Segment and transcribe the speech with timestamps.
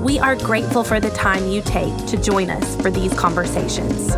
[0.00, 4.14] We are grateful for the time you take to join us for these conversations.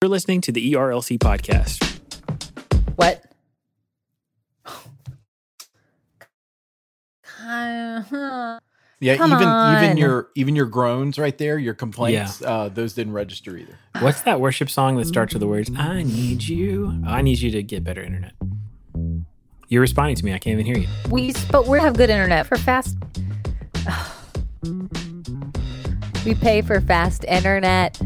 [0.00, 1.82] You're listening to the ERLC podcast.
[2.94, 3.24] What?
[8.98, 9.84] Yeah, Come even on.
[9.84, 13.78] even your even your groans right there, your complaints, uh, those didn't register either.
[14.00, 17.02] What's that worship song that starts with the words "I need you"?
[17.06, 18.32] I need you to get better internet.
[19.68, 20.32] You're responding to me.
[20.32, 20.88] I can't even hear you.
[21.10, 22.96] We but we have good internet for fast.
[26.24, 28.00] we pay for fast internet.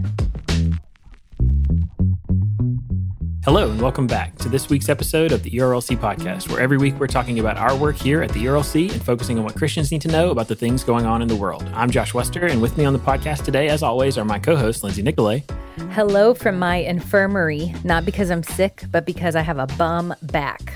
[3.42, 7.00] Hello and welcome back to this week's episode of the ERLC podcast, where every week
[7.00, 10.02] we're talking about our work here at the ERLC and focusing on what Christians need
[10.02, 11.66] to know about the things going on in the world.
[11.72, 14.82] I'm Josh Wester, and with me on the podcast today, as always, are my co-hosts
[14.82, 15.50] Lindsay Nicolet.
[15.92, 20.74] Hello from my infirmary, not because I'm sick, but because I have a bum back.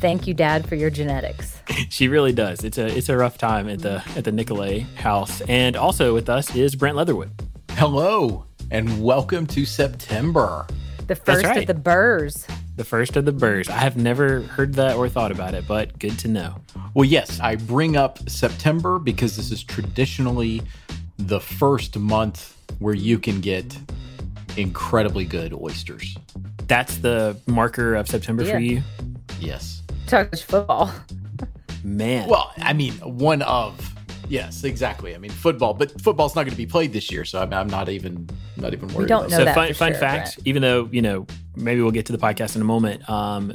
[0.00, 1.56] Thank you, Dad, for your genetics.
[1.88, 2.62] She really does.
[2.62, 6.28] It's a it's a rough time at the at the Nicolet house, and also with
[6.28, 7.30] us is Brent Leatherwood.
[7.70, 10.66] Hello and welcome to September.
[11.10, 11.56] The first right.
[11.58, 12.46] of the burrs.
[12.76, 13.68] The first of the Burrs.
[13.68, 16.54] I have never heard that or thought about it, but good to know.
[16.94, 20.62] Well, yes, I bring up September because this is traditionally
[21.18, 23.76] the first month where you can get
[24.56, 26.16] incredibly good oysters.
[26.68, 28.52] That's the marker of September Yeah.
[28.52, 28.82] for you,
[29.40, 29.82] Yes.
[30.06, 30.92] Touch football.
[31.82, 32.28] man.
[32.28, 33.96] Well, I mean, one of
[34.30, 35.14] yes, exactly.
[35.14, 37.68] I mean, football, but football's not going to be played this year, so I'm, I'm
[37.68, 39.08] not even not even worried.
[39.08, 40.36] don't about know so that fun, for fun sure, fact.
[40.36, 40.46] Brett.
[40.46, 41.26] Even though you know,
[41.56, 43.08] maybe we'll get to the podcast in a moment.
[43.08, 43.54] Um,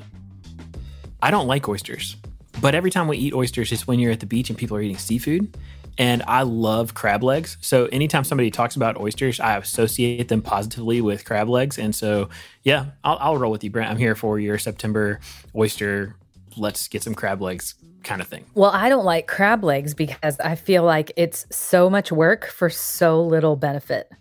[1.21, 2.17] I don't like oysters,
[2.61, 4.81] but every time we eat oysters, it's when you're at the beach and people are
[4.81, 5.57] eating seafood.
[5.97, 7.57] And I love crab legs.
[7.61, 11.77] So anytime somebody talks about oysters, I associate them positively with crab legs.
[11.77, 12.27] And so,
[12.63, 13.89] yeah, I'll, I'll roll with you, Brent.
[13.89, 15.21] I'm here for your September
[15.55, 16.17] oyster.
[16.57, 18.45] Let's get some crab legs kind of thing.
[18.53, 22.69] Well, I don't like crab legs because I feel like it's so much work for
[22.69, 24.11] so little benefit.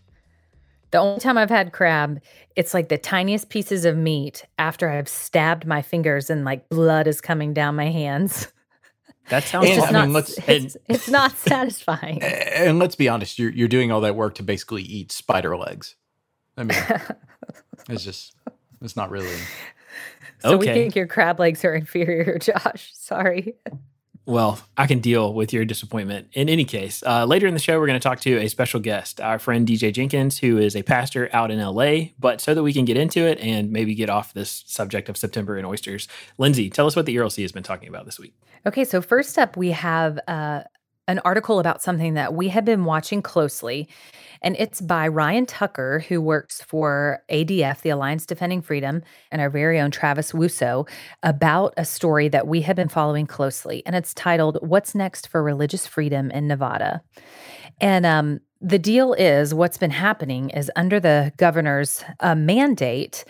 [0.91, 2.21] The only time I've had crab,
[2.55, 7.07] it's like the tiniest pieces of meat after I've stabbed my fingers and like blood
[7.09, 8.49] is coming down my hands.
[9.31, 9.97] That sounds And, It's awful.
[9.97, 12.23] I not mean, let's- it's, it's not satisfying.
[12.23, 15.97] And let's be honest, you're you're doing all that work to basically eat spider legs.
[16.59, 16.77] I mean,
[17.89, 18.35] it's just
[18.83, 19.35] it's not really.
[20.51, 22.91] So we think your crab legs are inferior, Josh.
[22.95, 23.55] Sorry.
[24.27, 26.29] Well, I can deal with your disappointment.
[26.33, 28.81] In any case, uh, later in the show, we're going to talk to a special
[28.81, 32.07] guest, our friend DJ Jenkins, who is a pastor out in LA.
[32.19, 35.19] But so that we can get into it and maybe get off this subject of
[35.19, 38.35] September and oysters, Lindsay, tell us what the ERLC has been talking about this week.
[38.65, 40.63] Okay, so first up, we have uh,
[41.07, 43.89] an article about something that we have been watching closely,
[44.43, 49.51] and it's by Ryan Tucker, who works for ADF, the Alliance Defending Freedom, and our
[49.51, 50.89] very own Travis Wussow,
[51.23, 55.43] about a story that we have been following closely, and it's titled "What's Next for
[55.43, 57.03] Religious Freedom in Nevada."
[57.81, 63.25] And um, the deal is, what's been happening is under the governor's uh, mandate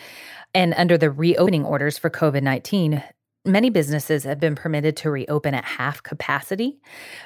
[0.55, 3.03] and under the reopening orders for COVID 19,
[3.45, 6.81] many businesses have been permitted to reopen at half capacity.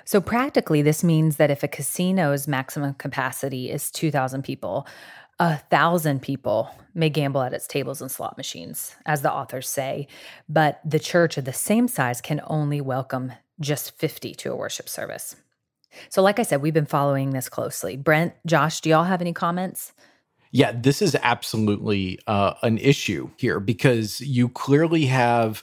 [0.04, 4.86] So, practically, this means that if a casino's maximum capacity is 2,000 people,
[5.38, 10.08] a thousand people may gamble at its tables and slot machines, as the authors say.
[10.48, 14.88] But the church of the same size can only welcome just 50 to a worship
[14.88, 15.36] service.
[16.08, 17.96] So, like I said, we've been following this closely.
[17.96, 19.92] Brent, Josh, do y'all have any comments?
[20.50, 25.62] Yeah, this is absolutely uh, an issue here because you clearly have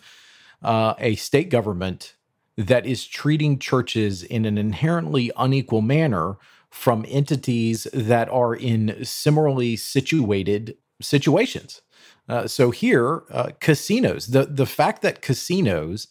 [0.65, 2.15] uh, a state government
[2.57, 6.38] that is treating churches in an inherently unequal manner
[6.69, 11.81] from entities that are in similarly situated situations.
[12.27, 16.07] Uh, so here, uh, casinos, the the fact that casinos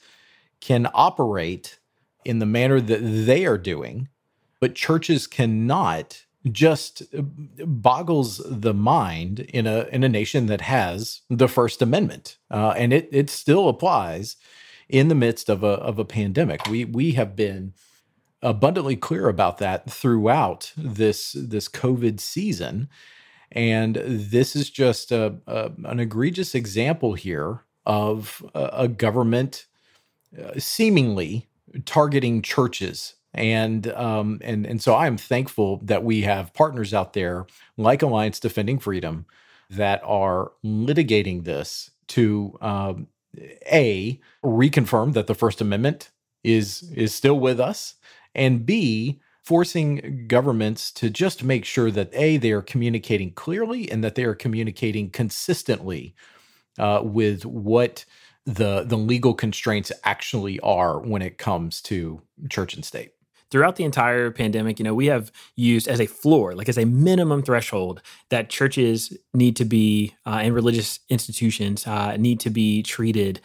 [0.61, 1.81] can operate
[2.25, 4.09] in the manner that they are doing,
[4.61, 11.23] but churches cannot, just uh, boggles the mind in a in a nation that has
[11.31, 14.37] the First Amendment, uh, and it it still applies
[14.89, 16.67] in the midst of a of a pandemic.
[16.69, 17.75] We we have been
[18.43, 22.89] abundantly clear about that throughout this this COVID season.
[23.51, 29.67] And this is just a, a an egregious example here of a, a government
[30.37, 31.49] uh, seemingly
[31.85, 37.15] targeting churches and um, and and so I am thankful that we have partners out
[37.15, 37.47] there
[37.77, 39.27] like Alliance Defending Freedom
[39.71, 43.09] that are litigating this to um,
[43.73, 46.11] a reconfirm that the First Amendment
[46.45, 47.97] is is still with us,
[48.35, 54.05] and b forcing governments to just make sure that a they are communicating clearly and
[54.05, 56.15] that they are communicating consistently
[56.79, 58.07] uh, with what
[58.47, 63.14] the the legal constraints actually are when it comes to church and state
[63.55, 66.85] throughout the entire pandemic, you know, we have used as a floor, like as a
[66.85, 72.83] minimum threshold, that churches need to be uh, and religious institutions uh, need to be
[72.83, 73.41] treated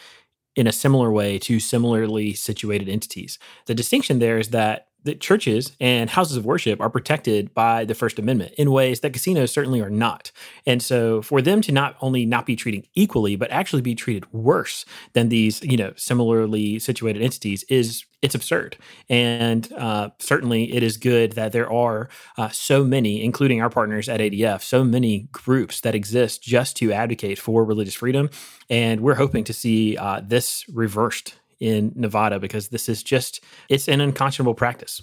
[0.56, 3.38] in a similar way to similarly situated entities.
[3.67, 7.95] The distinction there is that that churches and houses of worship are protected by the
[7.95, 10.31] First Amendment in ways that casinos certainly are not.
[10.65, 14.31] And so for them to not only not be treated equally, but actually be treated
[14.33, 18.77] worse than these, you know, similarly situated entities is it's absurd.
[19.07, 24.09] And uh, certainly it is good that there are uh, so many, including our partners
[24.09, 28.29] at ADF, so many groups that exist just to advocate for religious freedom.
[28.69, 33.88] And we're hoping to see uh, this reversed in Nevada because this is just it's
[33.88, 35.01] an unconscionable practice.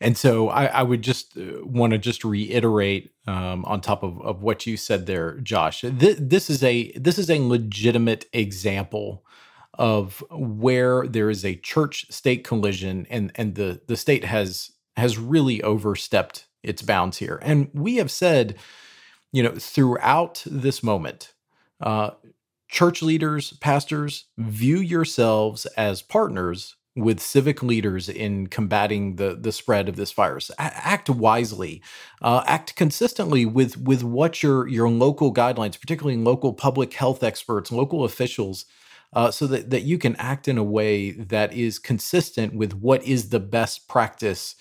[0.00, 4.20] And so I, I would just uh, want to just reiterate um, on top of,
[4.22, 5.80] of what you said there, Josh.
[5.80, 9.24] Th- this is a this is a legitimate example
[9.74, 15.18] of where there is a church state collision and and the the state has has
[15.18, 17.38] really overstepped its bounds here.
[17.42, 18.56] And we have said,
[19.32, 21.32] you know, throughout this moment,
[21.80, 22.10] uh,
[22.68, 29.88] church leaders, pastors, view yourselves as partners with civic leaders in combating the the spread
[29.88, 30.50] of this virus.
[30.58, 31.80] A- act wisely,
[32.20, 37.72] uh, act consistently with with what your your local guidelines, particularly local public health experts,
[37.72, 38.64] local officials.
[39.14, 43.02] Uh, so that, that you can act in a way that is consistent with what
[43.04, 44.54] is the best practice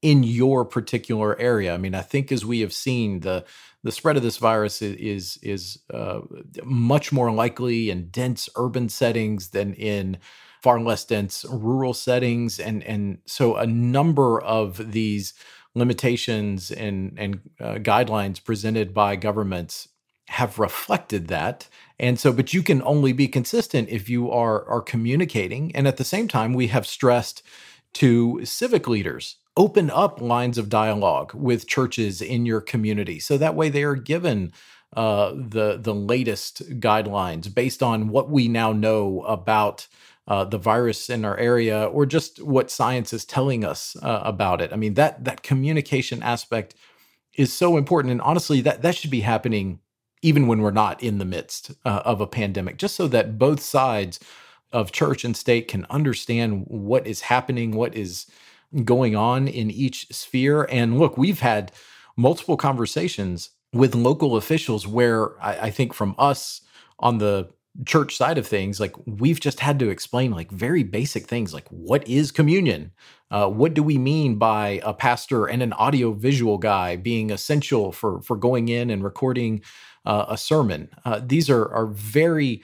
[0.00, 1.74] in your particular area.
[1.74, 3.44] I mean, I think as we have seen, the
[3.82, 6.20] the spread of this virus is is uh,
[6.64, 10.18] much more likely in dense urban settings than in
[10.62, 15.34] far less dense rural settings, and and so a number of these
[15.74, 19.88] limitations and and uh, guidelines presented by governments
[20.28, 21.68] have reflected that.
[21.98, 25.74] And so but you can only be consistent if you are are communicating.
[25.74, 27.42] And at the same time we have stressed
[27.94, 33.54] to civic leaders open up lines of dialogue with churches in your community so that
[33.54, 34.52] way they are given
[34.96, 39.86] uh, the the latest guidelines based on what we now know about
[40.28, 44.60] uh, the virus in our area or just what science is telling us uh, about
[44.60, 44.72] it.
[44.72, 46.74] I mean that that communication aspect
[47.34, 49.80] is so important, and honestly, that that should be happening
[50.22, 53.60] even when we're not in the midst uh, of a pandemic, just so that both
[53.60, 54.20] sides
[54.72, 58.26] of church and state can understand what is happening, what is
[58.84, 60.66] going on in each sphere.
[60.70, 61.72] And look, we've had
[62.16, 66.60] multiple conversations with local officials where I, I, think from us
[66.98, 67.48] on the
[67.86, 71.66] church side of things, like we've just had to explain like very basic things like
[71.68, 72.92] what is communion?
[73.30, 77.92] Uh, what do we mean by a pastor and an audio visual guy being essential
[77.92, 79.62] for for going in and recording
[80.04, 80.90] uh, a sermon?
[81.04, 82.62] Uh, these are are very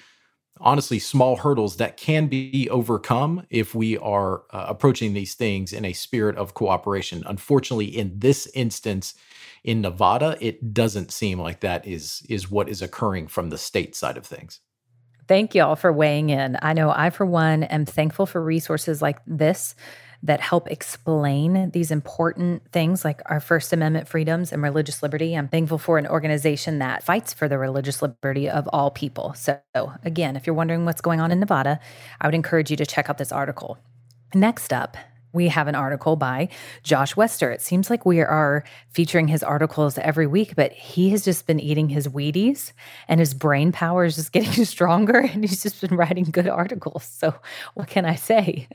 [0.61, 5.85] honestly small hurdles that can be overcome if we are uh, approaching these things in
[5.85, 7.23] a spirit of cooperation.
[7.27, 9.15] Unfortunately, in this instance,
[9.65, 13.95] in Nevada, it doesn't seem like that is is what is occurring from the state
[13.95, 14.61] side of things.
[15.27, 16.57] Thank you all for weighing in.
[16.63, 19.75] I know I, for one, am thankful for resources like this
[20.23, 25.35] that help explain these important things like our First Amendment freedoms and religious liberty.
[25.35, 29.35] I'm thankful for an organization that fights for the religious liberty of all people.
[29.35, 29.61] So,
[30.03, 31.79] again, if you're wondering what's going on in Nevada,
[32.21, 33.79] I would encourage you to check out this article.
[34.35, 34.97] Next up,
[35.33, 36.49] we have an article by
[36.83, 37.51] Josh Wester.
[37.51, 41.61] It seems like we are featuring his articles every week, but he has just been
[41.61, 42.73] eating his Wheaties
[43.09, 47.05] and his brain power is just getting stronger and he's just been writing good articles.
[47.05, 47.35] So
[47.75, 48.69] what can I say?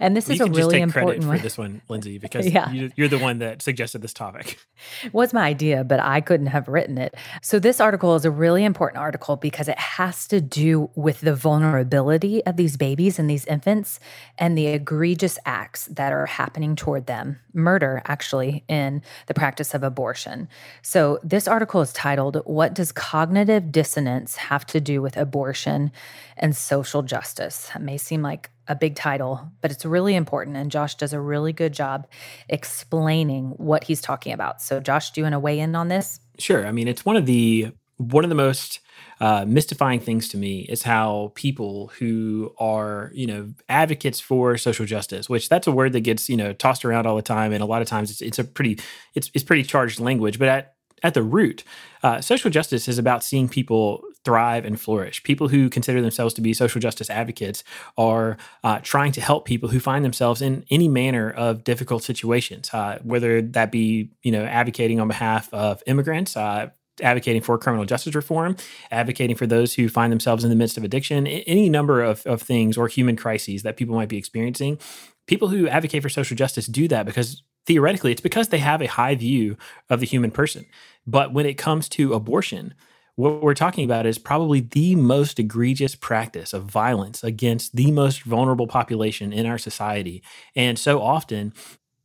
[0.00, 1.36] And this well, is a really important one.
[1.36, 2.70] for this one, Lindsay, because yeah.
[2.70, 4.58] you, you're the one that suggested this topic.
[5.04, 7.14] It was my idea, but I couldn't have written it.
[7.42, 11.34] So this article is a really important article because it has to do with the
[11.34, 13.98] vulnerability of these babies and these infants
[14.38, 19.82] and the egregious acts that are happening toward them, murder actually, in the practice of
[19.82, 20.48] abortion.
[20.82, 25.90] So, this article is titled, What Does Cognitive Dissonance Have to Do with Abortion
[26.36, 27.70] and Social Justice?
[27.72, 30.56] That may seem like a big title, but it's really important.
[30.56, 32.06] And Josh does a really good job
[32.48, 34.60] explaining what he's talking about.
[34.60, 36.20] So, Josh, do you want to weigh in on this?
[36.38, 36.66] Sure.
[36.66, 38.80] I mean, it's one of the one of the most
[39.20, 44.86] uh, mystifying things to me is how people who are you know advocates for social
[44.86, 47.52] justice which that's a word that gets you know tossed around all the time.
[47.52, 48.78] And a lot of times it's, it's a pretty
[49.14, 50.38] it's, it's pretty charged language.
[50.38, 51.62] But at at the root
[52.02, 55.22] uh, social justice is about seeing people thrive and flourish.
[55.22, 57.64] People who consider themselves to be social justice advocates
[57.96, 62.68] are uh, trying to help people who find themselves in any manner of difficult situations
[62.72, 66.68] uh, whether that be you know advocating on behalf of immigrants uh,
[67.02, 68.56] advocating for criminal justice reform,
[68.90, 72.42] advocating for those who find themselves in the midst of addiction, any number of, of
[72.42, 74.78] things or human crises that people might be experiencing.
[75.26, 78.86] People who advocate for social justice do that because theoretically it's because they have a
[78.86, 79.56] high view
[79.90, 80.64] of the human person.
[81.06, 82.74] But when it comes to abortion,
[83.18, 88.22] what we're talking about is probably the most egregious practice of violence against the most
[88.22, 90.22] vulnerable population in our society.
[90.54, 91.52] And so often,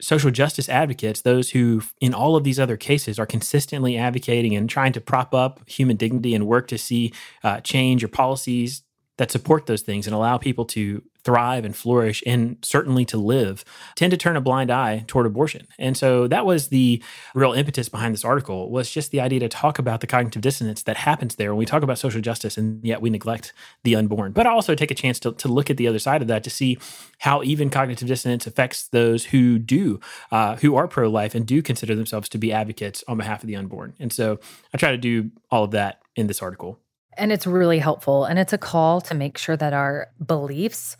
[0.03, 4.69] social justice advocates, those who in all of these other cases are consistently advocating and
[4.69, 8.83] trying to prop up human dignity and work to see uh, change or policies
[9.17, 13.63] that support those things and allow people to thrive and flourish and certainly to live
[13.96, 15.67] tend to turn a blind eye toward abortion.
[15.79, 17.01] And so that was the
[17.34, 20.84] real impetus behind this article was just the idea to talk about the cognitive dissonance
[20.84, 23.53] that happens there when we talk about social justice and yet we neglect
[23.84, 24.34] the unborn.
[24.34, 26.50] But also take a chance to, to look at the other side of that to
[26.50, 26.77] see
[27.20, 30.01] how even cognitive dissonance affects those who do,
[30.32, 33.55] uh, who are pro-life and do consider themselves to be advocates on behalf of the
[33.55, 33.93] unborn.
[34.00, 34.39] And so
[34.74, 36.79] I try to do all of that in this article.
[37.17, 38.25] And it's really helpful.
[38.25, 40.98] And it's a call to make sure that our beliefs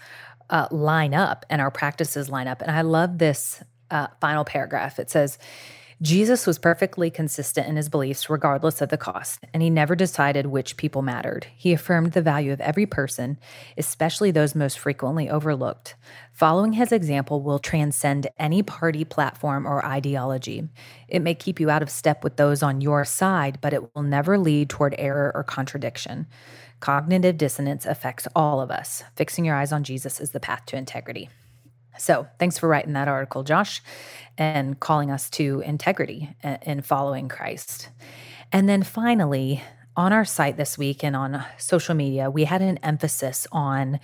[0.50, 2.62] uh, line up and our practices line up.
[2.62, 5.00] And I love this uh, final paragraph.
[5.00, 5.38] It says,
[6.04, 10.48] Jesus was perfectly consistent in his beliefs, regardless of the cost, and he never decided
[10.48, 11.48] which people mattered.
[11.56, 13.38] He affirmed the value of every person,
[13.78, 15.96] especially those most frequently overlooked.
[16.34, 20.68] Following his example will transcend any party, platform, or ideology.
[21.08, 24.04] It may keep you out of step with those on your side, but it will
[24.04, 26.28] never lead toward error or contradiction.
[26.82, 29.06] Cognitive dissonance affects all of us.
[29.16, 31.30] Fixing your eyes on Jesus is the path to integrity.
[31.98, 33.82] So, thanks for writing that article, Josh,
[34.38, 37.90] and calling us to integrity in following Christ.
[38.52, 39.64] And then finally,
[39.96, 44.00] on our site this week and on social media, we had an emphasis on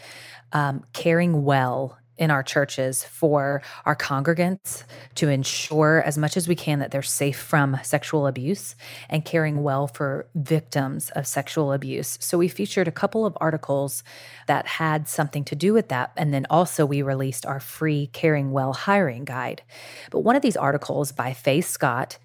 [0.51, 4.83] um, caring well in our churches for our congregants
[5.15, 8.75] to ensure as much as we can that they're safe from sexual abuse
[9.09, 12.17] and caring well for victims of sexual abuse.
[12.21, 14.03] So we featured a couple of articles
[14.47, 16.11] that had something to do with that.
[16.17, 19.63] And then also we released our free Caring Well hiring guide.
[20.11, 22.17] But one of these articles by Faye Scott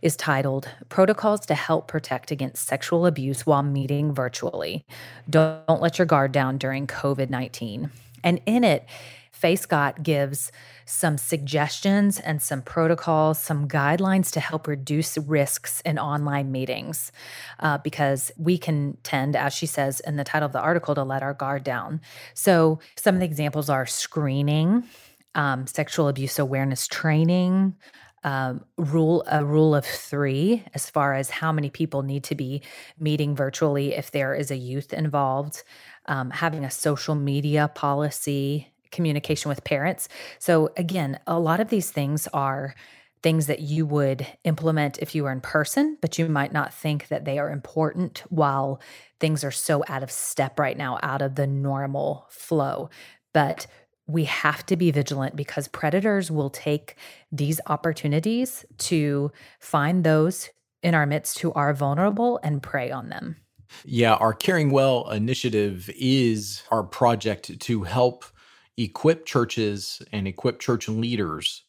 [0.00, 4.84] is titled Protocols to Help Protect Against Sexual Abuse While Meeting Virtually.
[5.28, 7.90] Don't let your guard down during COVID 19.
[8.24, 8.86] And in it,
[9.42, 10.52] Faye Scott gives
[10.84, 17.10] some suggestions and some protocols, some guidelines to help reduce risks in online meetings
[17.58, 21.02] uh, because we can tend, as she says in the title of the article, to
[21.02, 22.00] let our guard down.
[22.34, 24.84] So, some of the examples are screening,
[25.34, 27.74] um, sexual abuse awareness training.
[28.24, 32.62] Um, rule a rule of three as far as how many people need to be
[32.96, 35.64] meeting virtually if there is a youth involved
[36.06, 40.08] um, having a social media policy communication with parents.
[40.38, 42.74] So, again, a lot of these things are
[43.22, 47.08] things that you would implement if you were in person, but you might not think
[47.08, 48.80] that they are important while
[49.20, 52.90] things are so out of step right now, out of the normal flow.
[53.32, 53.66] But
[54.06, 56.96] we have to be vigilant because predators will take
[57.30, 59.30] these opportunities to
[59.60, 60.50] find those
[60.82, 63.36] in our midst who are vulnerable and prey on them.
[63.84, 68.24] Yeah, our Caring Well initiative is our project to help
[68.76, 71.62] equip churches and equip church leaders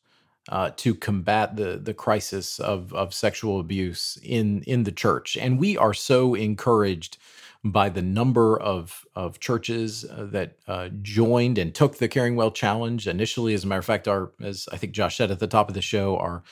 [0.50, 5.38] uh, to combat the the crisis of of sexual abuse in in the church.
[5.38, 7.18] And we are so encouraged
[7.64, 12.52] by the number of of churches uh, that uh, joined and took the Caring Well
[12.52, 13.54] challenge initially.
[13.54, 15.76] As a matter of fact, our as I think Josh said at the top of
[15.76, 16.44] the show, our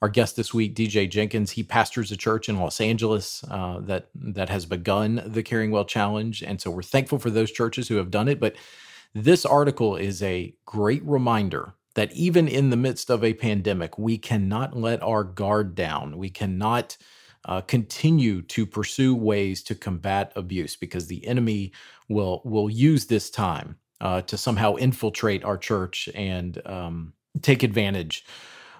[0.00, 4.08] our guest this week, DJ Jenkins, he pastors a church in Los Angeles uh, that
[4.14, 7.96] that has begun the Caring Well challenge, and so we're thankful for those churches who
[7.96, 8.38] have done it.
[8.38, 8.54] But
[9.14, 14.18] this article is a great reminder that even in the midst of a pandemic, we
[14.18, 16.18] cannot let our guard down.
[16.18, 16.96] We cannot
[17.44, 21.72] uh, continue to pursue ways to combat abuse because the enemy
[22.08, 28.24] will will use this time uh, to somehow infiltrate our church and um, take advantage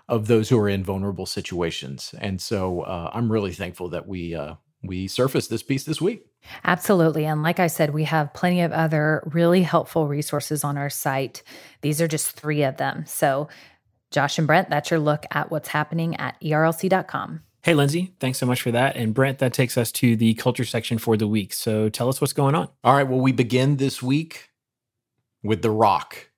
[0.09, 2.15] of those who are in vulnerable situations.
[2.19, 4.55] And so uh, I'm really thankful that we uh,
[4.87, 6.27] we surfaced this piece this week.
[6.65, 7.25] Absolutely.
[7.25, 11.43] And like I said, we have plenty of other really helpful resources on our site.
[11.81, 13.05] These are just three of them.
[13.07, 13.49] So,
[14.11, 17.43] Josh and Brent, that's your look at what's happening at erlc.com.
[17.63, 18.95] Hey, Lindsay, thanks so much for that.
[18.95, 21.53] And Brent, that takes us to the culture section for the week.
[21.55, 22.69] So tell us what's going on.
[22.85, 23.09] All right.
[23.09, 24.51] Well, we begin this week
[25.43, 26.31] with The Rock.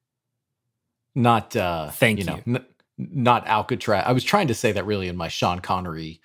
[1.14, 2.24] Not, uh, thank you.
[2.24, 2.30] you.
[2.30, 2.66] Know, n-
[2.98, 4.04] not Alcatraz.
[4.06, 6.20] I was trying to say that really in my Sean Connery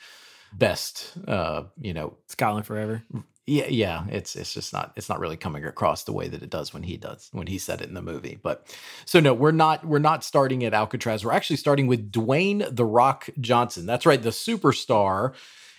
[0.53, 3.03] best, uh, you know, Scotland Forever.
[3.47, 6.49] Yeah, yeah, it's it's just not it's not really coming across the way that it
[6.49, 8.39] does when he does when he said it in the movie.
[8.41, 8.73] But
[9.05, 11.25] so no, we're not we're not starting at Alcatraz.
[11.25, 13.85] We're actually starting with Dwayne the Rock Johnson.
[13.85, 15.33] That's right, the superstar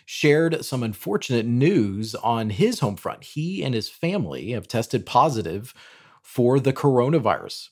[0.04, 3.22] shared some unfortunate news on his home front.
[3.24, 5.72] He and his family have tested positive
[6.20, 7.68] for the coronavirus.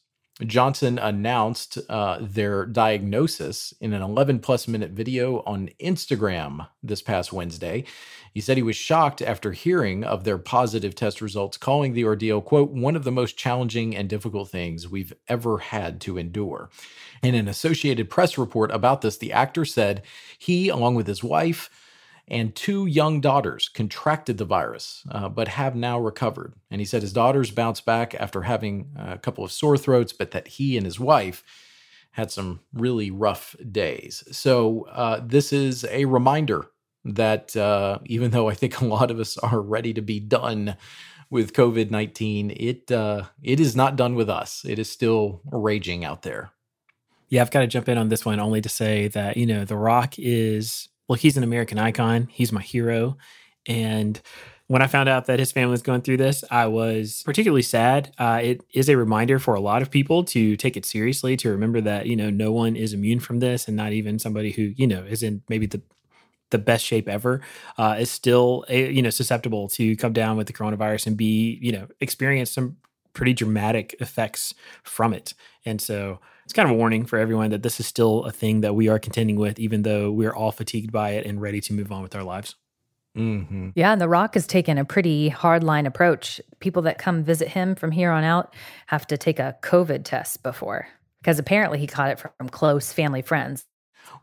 [0.46, 7.32] Johnson announced uh, their diagnosis in an 11 plus minute video on Instagram this past
[7.32, 7.84] Wednesday.
[8.32, 12.40] He said he was shocked after hearing of their positive test results, calling the ordeal,
[12.40, 16.70] quote, one of the most challenging and difficult things we've ever had to endure.
[17.22, 20.02] In an Associated Press report about this, the actor said
[20.38, 21.68] he, along with his wife,
[22.30, 26.54] and two young daughters contracted the virus, uh, but have now recovered.
[26.70, 30.30] And he said his daughters bounced back after having a couple of sore throats, but
[30.30, 31.42] that he and his wife
[32.12, 34.22] had some really rough days.
[34.30, 36.66] So, uh, this is a reminder
[37.04, 40.76] that uh, even though I think a lot of us are ready to be done
[41.30, 44.64] with COVID 19, it, uh, it is not done with us.
[44.68, 46.50] It is still raging out there.
[47.28, 49.64] Yeah, I've got to jump in on this one only to say that, you know,
[49.64, 52.28] The Rock is well, he's an American icon.
[52.30, 53.16] He's my hero.
[53.66, 54.20] And
[54.68, 58.14] when I found out that his family was going through this, I was particularly sad.
[58.16, 61.50] Uh, it is a reminder for a lot of people to take it seriously, to
[61.50, 64.72] remember that you know no one is immune from this, and not even somebody who
[64.76, 65.82] you know is in maybe the
[66.50, 67.40] the best shape ever
[67.76, 71.58] uh, is still a, you know susceptible to come down with the coronavirus and be
[71.60, 72.76] you know experience some
[73.14, 75.34] pretty dramatic effects from it.
[75.66, 76.20] And so
[76.50, 78.88] it's kind of a warning for everyone that this is still a thing that we
[78.88, 82.02] are contending with, even though we're all fatigued by it and ready to move on
[82.02, 82.56] with our lives.
[83.16, 83.68] Mm-hmm.
[83.76, 86.40] Yeah, and The Rock has taken a pretty hardline approach.
[86.58, 88.52] People that come visit him from here on out
[88.88, 90.88] have to take a COVID test before,
[91.20, 93.64] because apparently he caught it from close family friends.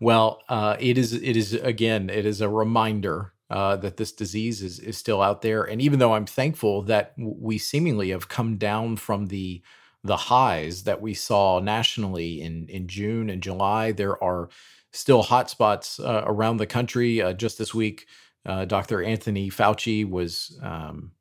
[0.01, 1.13] Well, uh, it is.
[1.13, 2.09] It is again.
[2.09, 5.63] It is a reminder uh, that this disease is is still out there.
[5.63, 9.61] And even though I'm thankful that we seemingly have come down from the
[10.07, 13.91] the highs that we saw nationally in in June and July.
[13.91, 14.49] There are
[14.91, 17.21] still hotspots uh, around the country.
[17.21, 18.07] Uh, just this week,
[18.45, 19.03] uh, Dr.
[19.03, 21.11] Anthony Fauci was um,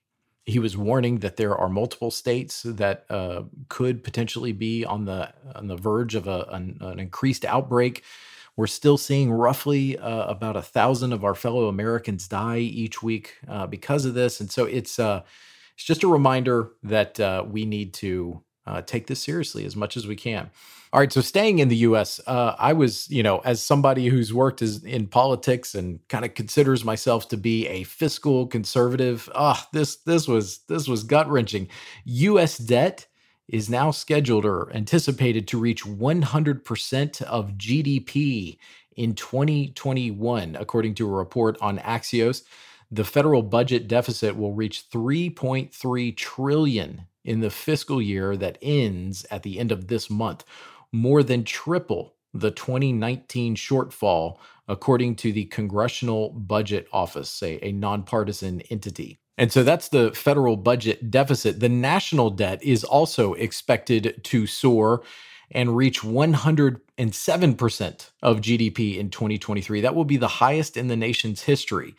[0.44, 5.32] he was warning that there are multiple states that uh, could potentially be on the
[5.54, 8.02] on the verge of a, an, an increased outbreak.
[8.56, 13.34] We're still seeing roughly uh, about a thousand of our fellow Americans die each week
[13.46, 17.18] uh, because of this, and so it's it's just a reminder that
[17.50, 20.50] we need to uh, take this seriously as much as we can.
[20.92, 24.32] All right, so staying in the U.S., uh, I was, you know, as somebody who's
[24.32, 29.28] worked as in politics and kind of considers myself to be a fiscal conservative.
[29.34, 31.68] Ah, oh, this this was this was gut wrenching.
[32.04, 32.56] U.S.
[32.56, 33.06] debt
[33.48, 38.58] is now scheduled or anticipated to reach 100% of GDP
[38.96, 42.42] in 2021, according to a report on Axios.
[42.90, 49.42] The federal budget deficit will reach 3.3 trillion in the fiscal year that ends at
[49.42, 50.44] the end of this month,
[50.92, 58.60] more than triple the 2019 shortfall, according to the Congressional Budget Office, a, a nonpartisan
[58.62, 59.18] entity.
[59.38, 61.60] And so that's the federal budget deficit.
[61.60, 65.02] The national debt is also expected to soar
[65.50, 69.82] and reach 107% of GDP in 2023.
[69.82, 71.94] That will be the highest in the nation's history.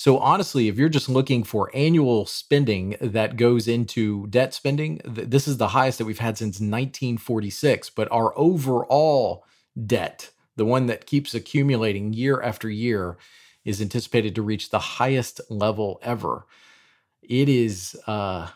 [0.00, 5.28] So honestly, if you're just looking for annual spending that goes into debt spending, th-
[5.28, 7.90] this is the highest that we've had since 1946.
[7.90, 9.44] But our overall
[9.86, 13.18] debt, the one that keeps accumulating year after year,
[13.66, 16.46] is anticipated to reach the highest level ever.
[17.20, 18.48] It is uh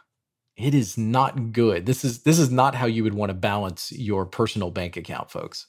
[0.56, 1.84] it is not good.
[1.84, 5.30] This is this is not how you would want to balance your personal bank account,
[5.30, 5.66] folks.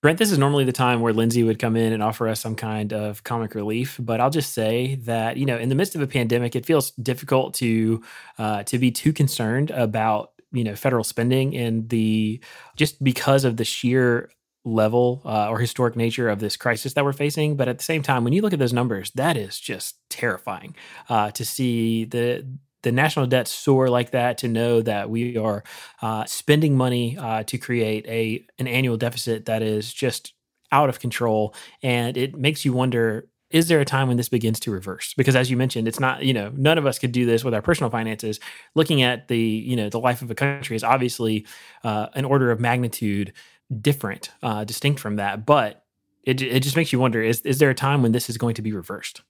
[0.00, 2.54] Brent, this is normally the time where Lindsay would come in and offer us some
[2.54, 6.00] kind of comic relief, but I'll just say that you know, in the midst of
[6.00, 8.02] a pandemic, it feels difficult to
[8.38, 12.40] uh, to be too concerned about you know federal spending and the
[12.76, 14.30] just because of the sheer
[14.64, 17.56] level uh, or historic nature of this crisis that we're facing.
[17.56, 20.76] But at the same time, when you look at those numbers, that is just terrifying
[21.08, 22.46] uh, to see the
[22.82, 25.64] the national debt soar like that, to know that we are
[26.02, 30.34] uh, spending money uh, to create a an annual deficit that is just
[30.70, 34.60] out of control, and it makes you wonder: Is there a time when this begins
[34.60, 35.14] to reverse?
[35.14, 37.54] Because as you mentioned, it's not you know none of us could do this with
[37.54, 38.38] our personal finances.
[38.74, 41.46] Looking at the you know the life of a country is obviously
[41.84, 43.32] uh, an order of magnitude
[43.80, 45.84] different, uh, distinct from that, but
[46.22, 48.54] it it just makes you wonder: Is is there a time when this is going
[48.54, 49.22] to be reversed?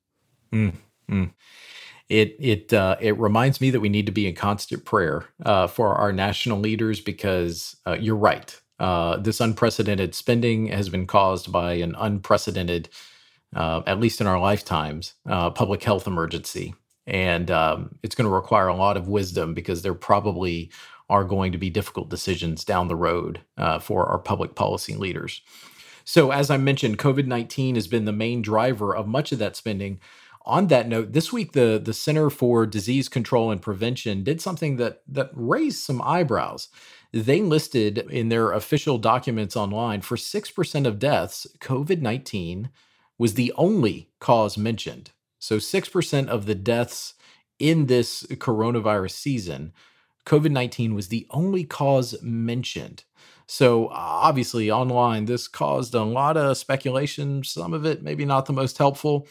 [0.52, 0.74] Mm,
[1.10, 1.30] mm
[2.08, 5.66] it it uh, it reminds me that we need to be in constant prayer uh,
[5.66, 8.60] for our national leaders because uh, you're right.
[8.78, 12.88] Uh, this unprecedented spending has been caused by an unprecedented,
[13.54, 16.74] uh, at least in our lifetimes, uh, public health emergency,
[17.06, 20.70] and um, it's going to require a lot of wisdom because there probably
[21.10, 23.40] are going to be difficult decisions down the road
[23.80, 25.40] for our public policy leaders.
[26.04, 29.56] So, as I mentioned, COVID 19 has been the main driver of much of that
[29.56, 30.00] spending
[30.48, 34.76] on that note, this week the the Center for Disease Control and Prevention did something
[34.76, 36.68] that that raised some eyebrows.
[37.12, 42.68] They listed in their official documents online for 6% of deaths, COVID-19
[43.16, 45.12] was the only cause mentioned.
[45.38, 47.14] So 6% of the deaths
[47.58, 49.72] in this coronavirus season,
[50.26, 53.04] COVID-19 was the only cause mentioned.
[53.46, 58.52] So obviously online this caused a lot of speculation, some of it maybe not the
[58.52, 59.26] most helpful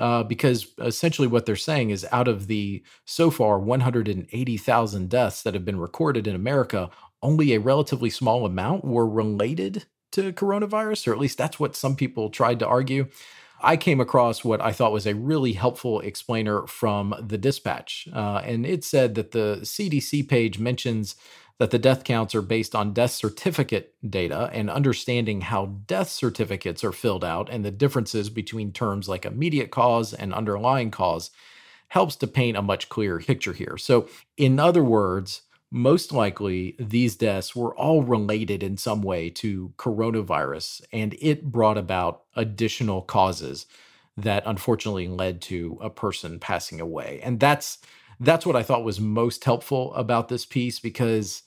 [0.00, 5.54] uh, because essentially what they're saying is out of the so far 180,000 deaths that
[5.54, 6.90] have been recorded in America,
[7.22, 11.96] only a relatively small amount were related to coronavirus, or at least that's what some
[11.96, 13.08] people tried to argue.
[13.60, 18.08] I came across what I thought was a really helpful explainer from the dispatch.
[18.14, 21.16] Uh, and it said that the CDC page mentions
[21.58, 26.84] that the death counts are based on death certificate data and understanding how death certificates
[26.84, 31.30] are filled out and the differences between terms like immediate cause and underlying cause
[31.88, 33.76] helps to paint a much clearer picture here.
[33.76, 39.72] So, in other words, most likely these deaths were all related in some way to
[39.76, 43.66] coronavirus, and it brought about additional causes
[44.16, 47.20] that unfortunately led to a person passing away.
[47.22, 47.78] And that's
[48.20, 51.42] that's what I thought was most helpful about this piece because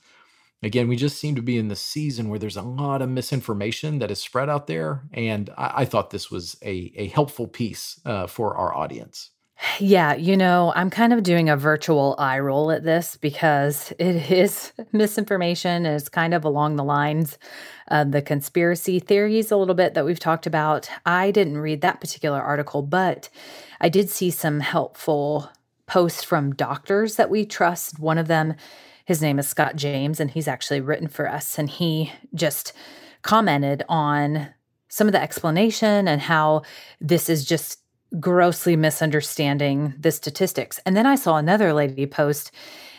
[0.63, 4.00] again, we just seem to be in the season where there's a lot of misinformation
[4.00, 5.04] that is spread out there.
[5.13, 9.32] And I, I thought this was a, a helpful piece uh, for our audience.
[9.80, 14.32] Yeah, you know, I'm kind of doing a virtual eye roll at this because it
[14.32, 15.86] is misinformation.
[15.86, 17.38] It's kind of along the lines
[17.89, 20.89] of the conspiracy theories a little bit that we've talked about.
[21.06, 23.30] I didn't read that particular article, but
[23.80, 25.52] I did see some helpful
[25.86, 28.00] posts from doctors that we trust.
[28.00, 28.56] One of them
[29.12, 31.60] his name is Scott James, and he's actually written for us.
[31.60, 32.71] And he just
[33.24, 34.47] commented on
[34.88, 36.62] some of the explanation and how
[37.02, 37.80] this is just
[38.21, 40.80] grossly misunderstanding the statistics.
[40.86, 42.52] And then I saw another lady post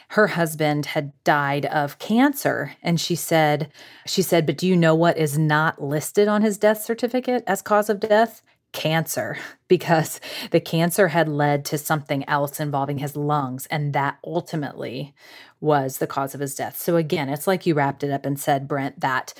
[0.09, 3.73] her husband had died of cancer and she said
[4.05, 7.63] she said but do you know what is not listed on his death certificate as
[7.63, 13.67] cause of death cancer because the cancer had led to something else involving his lungs
[13.67, 15.15] and that ultimately
[15.61, 16.77] was the cause of his death.
[16.77, 19.33] So again, it's like you wrapped it up and said Brent that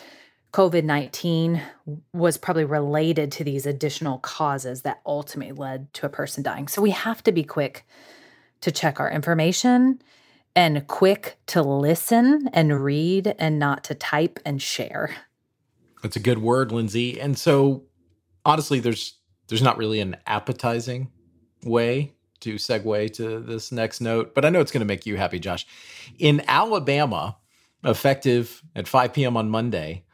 [0.53, 1.63] COVID-19
[2.13, 6.69] was probably related to these additional causes that ultimately led to a person dying.
[6.69, 7.87] So we have to be quick
[8.61, 10.01] to check our information
[10.55, 15.15] and quick to listen and read and not to type and share.
[16.03, 17.19] That's a good word, Lindsay.
[17.21, 17.85] And so
[18.45, 19.15] honestly, there's
[19.53, 21.11] there's not really an appetizing
[21.63, 25.19] way to segue to this next note, but I know it's going to make you
[25.19, 25.67] happy, Josh.
[26.19, 27.37] In Alabama,
[27.85, 29.37] effective at 5 p.m.
[29.37, 30.05] on Monday,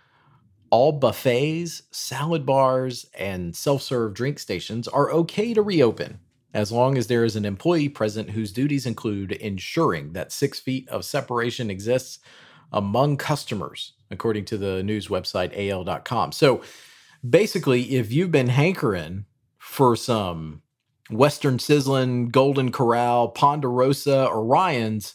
[0.71, 6.19] all buffets, salad bars, and self serve drink stations are okay to reopen
[6.53, 10.89] as long as there is an employee present whose duties include ensuring that six feet
[10.89, 12.19] of separation exists
[12.73, 16.33] among customers, according to the news website AL.com.
[16.33, 16.61] So
[17.29, 19.27] basically, if you've been hankering
[19.69, 20.63] for some
[21.11, 25.15] Western Sizzlin, Golden Corral, Ponderosa, or Ryan's,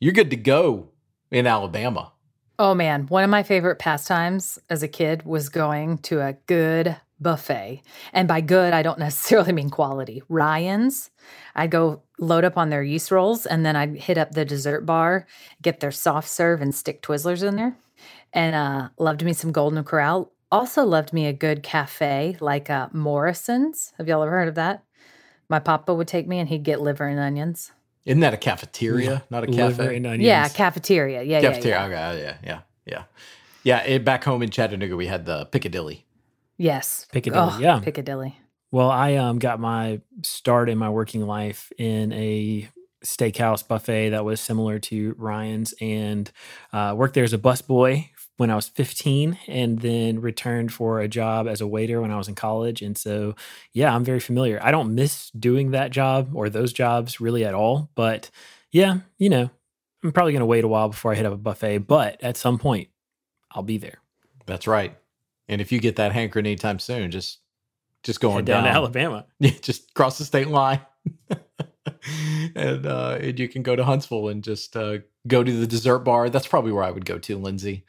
[0.00, 0.92] you're good to go
[1.30, 2.12] in Alabama.
[2.58, 6.96] Oh man, one of my favorite pastimes as a kid was going to a good
[7.20, 7.82] buffet.
[8.12, 10.22] And by good, I don't necessarily mean quality.
[10.28, 11.10] Ryan's,
[11.54, 14.86] I'd go load up on their yeast rolls and then I'd hit up the dessert
[14.86, 15.26] bar,
[15.60, 17.76] get their soft serve and stick Twizzlers in there.
[18.32, 22.88] And uh, loved me some Golden Corral also loved me a good cafe like uh,
[22.92, 23.92] Morrison's.
[23.98, 24.84] Have y'all ever heard of that?
[25.48, 27.72] My papa would take me and he'd get liver and onions.
[28.04, 29.98] Isn't that a cafeteria, not a cafe?
[30.18, 31.22] Yeah, cafeteria.
[31.22, 31.88] Yeah, cafeteria.
[31.88, 32.06] Yeah, yeah.
[32.06, 33.02] Okay, yeah, yeah, yeah.
[33.64, 36.06] Yeah, it, back home in Chattanooga, we had the Piccadilly.
[36.56, 37.52] Yes, Piccadilly.
[37.52, 38.38] Oh, yeah, Piccadilly.
[38.70, 42.68] Well, I um got my start in my working life in a
[43.04, 46.30] steakhouse buffet that was similar to Ryan's, and
[46.72, 51.08] uh, worked there as a busboy when I was 15 and then returned for a
[51.08, 52.82] job as a waiter when I was in college.
[52.82, 53.34] And so,
[53.72, 54.60] yeah, I'm very familiar.
[54.62, 57.90] I don't miss doing that job or those jobs really at all.
[57.94, 58.30] But
[58.72, 59.50] yeah, you know,
[60.02, 62.36] I'm probably going to wait a while before I hit up a buffet, but at
[62.36, 62.88] some point,
[63.50, 63.98] I'll be there.
[64.44, 64.96] That's right.
[65.48, 67.38] And if you get that hankering anytime soon, just
[68.02, 69.26] just going down, down, to Alabama.
[69.40, 70.80] Yeah, just cross the state line.
[72.54, 76.00] and uh, and you can go to Huntsville and just uh, go to the dessert
[76.00, 76.30] bar.
[76.30, 77.84] That's probably where I would go to, Lindsay.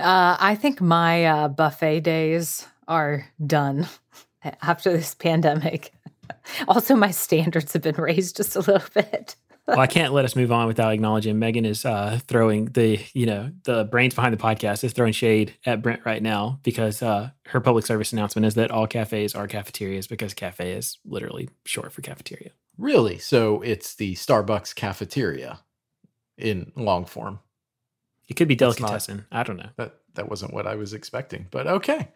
[0.00, 3.86] Uh, I think my uh, buffet days are done
[4.62, 5.92] after this pandemic.
[6.68, 9.36] also, my standards have been raised just a little bit.
[9.66, 13.24] well, I can't let us move on without acknowledging Megan is uh, throwing the, you
[13.24, 17.30] know, the brains behind the podcast is throwing shade at Brent right now because uh,
[17.46, 21.92] her public service announcement is that all cafes are cafeterias because cafe is literally short
[21.92, 22.50] for cafeteria.
[22.76, 23.18] Really?
[23.18, 25.60] So it's the Starbucks cafeteria
[26.36, 27.40] in long form.
[28.28, 29.26] It could be delicatessen.
[29.30, 29.68] Not, I don't know.
[29.76, 32.08] That that wasn't what I was expecting, but okay.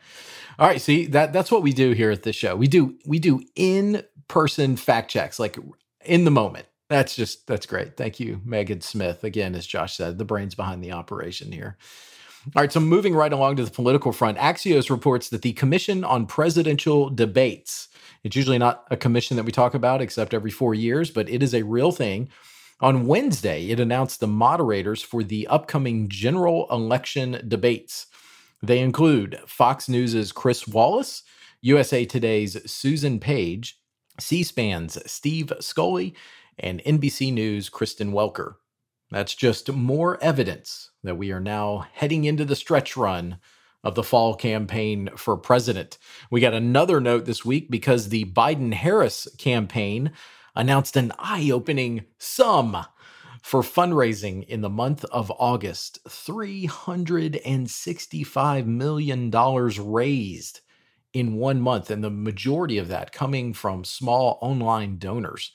[0.58, 2.56] All right, see that that's what we do here at this show.
[2.56, 5.58] We do we do in person fact checks, like
[6.04, 6.66] in the moment.
[6.88, 7.96] That's just that's great.
[7.96, 9.22] Thank you, Megan Smith.
[9.22, 11.76] Again, as Josh said, the brains behind the operation here.
[12.56, 16.02] All right, so moving right along to the political front, Axios reports that the Commission
[16.02, 17.88] on Presidential Debates,
[18.24, 21.42] it's usually not a commission that we talk about except every four years, but it
[21.42, 22.30] is a real thing
[22.80, 28.06] on Wednesday, it announced the moderators for the upcoming general election debates.
[28.62, 31.22] They include Fox News' Chris Wallace,
[31.60, 33.80] USA Today's Susan Page,
[34.20, 36.14] C SPAN's Steve Scully,
[36.58, 38.54] and NBC News' Kristen Welker.
[39.10, 43.38] That's just more evidence that we are now heading into the stretch run
[43.82, 45.98] of the fall campaign for president.
[46.30, 50.12] We got another note this week because the Biden Harris campaign
[50.58, 52.76] announced an eye opening sum
[53.42, 60.60] for fundraising in the month of August $365 million raised
[61.14, 65.52] in one month, and the majority of that coming from small online donors.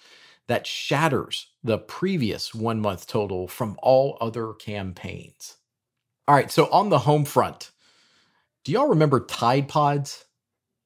[0.47, 5.55] That shatters the previous one month total from all other campaigns.
[6.27, 7.71] All right, so on the home front,
[8.65, 10.25] do y'all remember Tide Pods?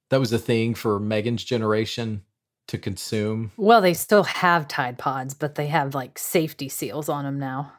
[0.10, 2.21] That was a thing for Megan's generation
[2.67, 3.51] to consume.
[3.58, 7.73] Well, they still have Tide Pods, but they have like safety seals on them now.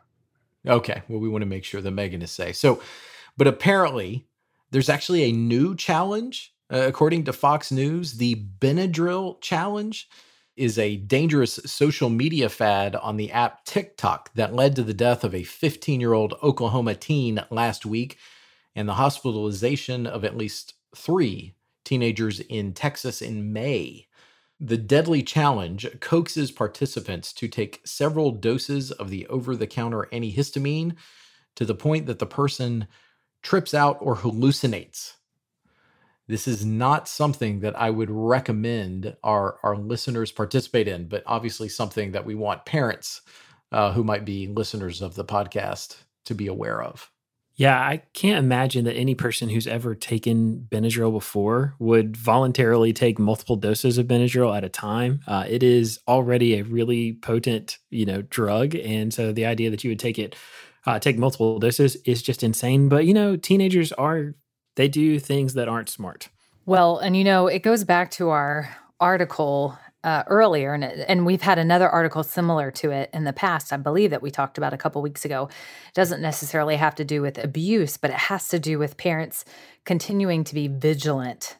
[0.66, 1.02] Okay.
[1.08, 2.56] Well, we want to make sure that Megan is safe.
[2.56, 2.82] So,
[3.36, 4.26] but apparently,
[4.70, 6.54] there's actually a new challenge.
[6.70, 10.08] Uh, according to Fox News, the Benadryl challenge
[10.56, 15.22] is a dangerous social media fad on the app TikTok that led to the death
[15.22, 18.18] of a 15 year old Oklahoma teen last week
[18.74, 24.07] and the hospitalization of at least three teenagers in Texas in May.
[24.60, 30.96] The Deadly Challenge coaxes participants to take several doses of the over the counter antihistamine
[31.54, 32.88] to the point that the person
[33.42, 35.12] trips out or hallucinates.
[36.26, 41.68] This is not something that I would recommend our, our listeners participate in, but obviously
[41.68, 43.22] something that we want parents
[43.70, 47.10] uh, who might be listeners of the podcast to be aware of.
[47.58, 53.18] Yeah, I can't imagine that any person who's ever taken Benadryl before would voluntarily take
[53.18, 55.18] multiple doses of Benadryl at a time.
[55.26, 59.82] Uh, it is already a really potent, you know, drug, and so the idea that
[59.82, 60.36] you would take it,
[60.86, 62.88] uh, take multiple doses, is just insane.
[62.88, 64.36] But you know, teenagers are
[64.76, 66.28] they do things that aren't smart.
[66.64, 71.42] Well, and you know, it goes back to our article uh, earlier, and and we've
[71.42, 73.72] had another article similar to it in the past.
[73.72, 75.48] I believe that we talked about a couple weeks ago.
[75.88, 79.44] It doesn't necessarily have to do with abuse, but it has to do with parents
[79.84, 81.58] continuing to be vigilant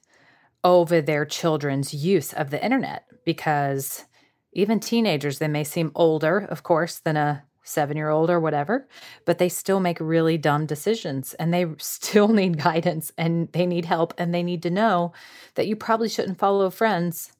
[0.63, 4.05] over their children's use of the internet because
[4.53, 8.89] even teenagers, they may seem older, of course, than a seven year old or whatever,
[9.25, 13.85] but they still make really dumb decisions and they still need guidance and they need
[13.85, 15.13] help and they need to know
[15.55, 17.33] that you probably shouldn't follow friends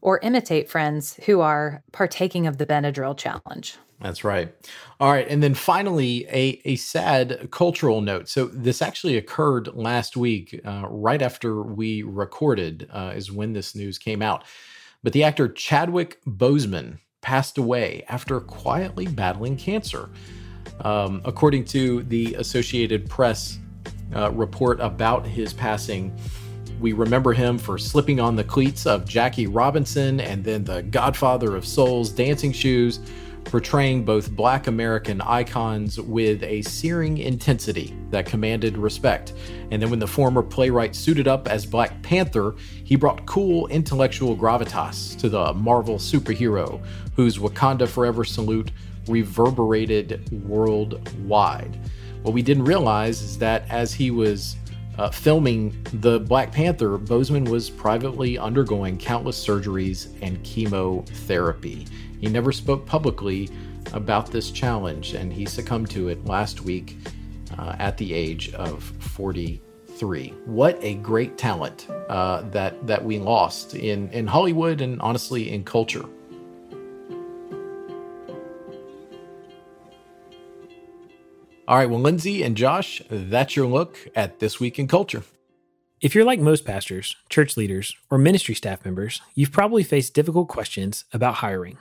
[0.00, 3.76] or imitate friends who are partaking of the Benadryl challenge.
[4.00, 4.54] That's right.
[5.00, 5.26] All right.
[5.28, 8.28] And then finally, a, a sad cultural note.
[8.28, 13.74] So, this actually occurred last week, uh, right after we recorded, uh, is when this
[13.74, 14.44] news came out.
[15.02, 20.10] But the actor Chadwick Boseman passed away after quietly battling cancer.
[20.82, 23.58] Um, according to the Associated Press
[24.14, 26.16] uh, report about his passing,
[26.80, 31.56] we remember him for slipping on the cleats of Jackie Robinson and then the Godfather
[31.56, 33.00] of Soul's dancing shoes,
[33.44, 39.32] portraying both black American icons with a searing intensity that commanded respect.
[39.70, 44.36] And then when the former playwright suited up as Black Panther, he brought cool intellectual
[44.36, 46.80] gravitas to the Marvel superhero,
[47.16, 48.70] whose Wakanda Forever salute
[49.08, 51.78] reverberated worldwide.
[52.22, 54.56] What we didn't realize is that as he was
[54.98, 61.86] uh, filming the Black Panther, Boseman was privately undergoing countless surgeries and chemotherapy.
[62.20, 63.48] He never spoke publicly
[63.92, 66.96] about this challenge, and he succumbed to it last week
[67.58, 70.28] uh, at the age of 43.
[70.46, 75.64] What a great talent uh, that that we lost in in Hollywood and honestly in
[75.64, 76.04] culture.
[81.68, 85.22] All right, well, Lindsay and Josh, that's your look at This Week in Culture.
[86.00, 90.48] If you're like most pastors, church leaders, or ministry staff members, you've probably faced difficult
[90.48, 91.76] questions about hiring.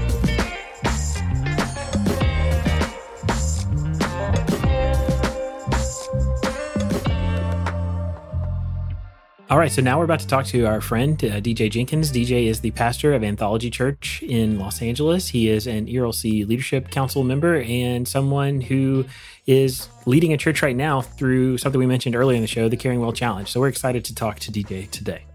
[9.52, 12.10] All right, so now we're about to talk to our friend uh, DJ Jenkins.
[12.10, 15.28] DJ is the pastor of Anthology Church in Los Angeles.
[15.28, 19.04] He is an ERLC Leadership Council member and someone who
[19.46, 22.78] is leading a church right now through something we mentioned earlier in the show, the
[22.78, 23.52] Caring Well Challenge.
[23.52, 25.26] So we're excited to talk to DJ today.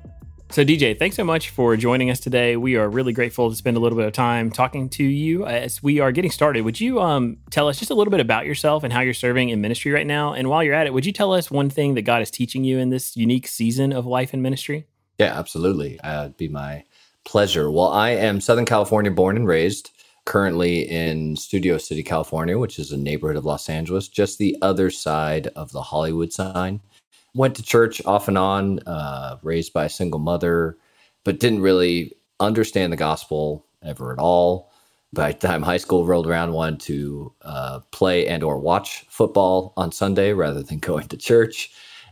[0.49, 2.57] So, DJ, thanks so much for joining us today.
[2.57, 5.83] We are really grateful to spend a little bit of time talking to you as
[5.83, 6.63] we are getting started.
[6.63, 9.49] Would you um, tell us just a little bit about yourself and how you're serving
[9.49, 10.33] in ministry right now?
[10.33, 12.63] And while you're at it, would you tell us one thing that God is teaching
[12.63, 14.87] you in this unique season of life and ministry?
[15.19, 15.99] Yeah, absolutely.
[16.01, 16.85] Uh, it'd be my
[17.25, 17.69] pleasure.
[17.69, 19.91] Well, I am Southern California born and raised,
[20.27, 24.91] currently in Studio City, California, which is a neighborhood of Los Angeles, just the other
[24.91, 26.81] side of the Hollywood sign
[27.37, 30.79] went to church off and on, uh, raised by a single mother,
[31.25, 34.73] but didn't really understand the gospel ever at all.
[35.13, 39.73] By the time high school rolled around, wanted to uh, play and or watch football
[39.77, 41.71] on Sunday rather than going to church.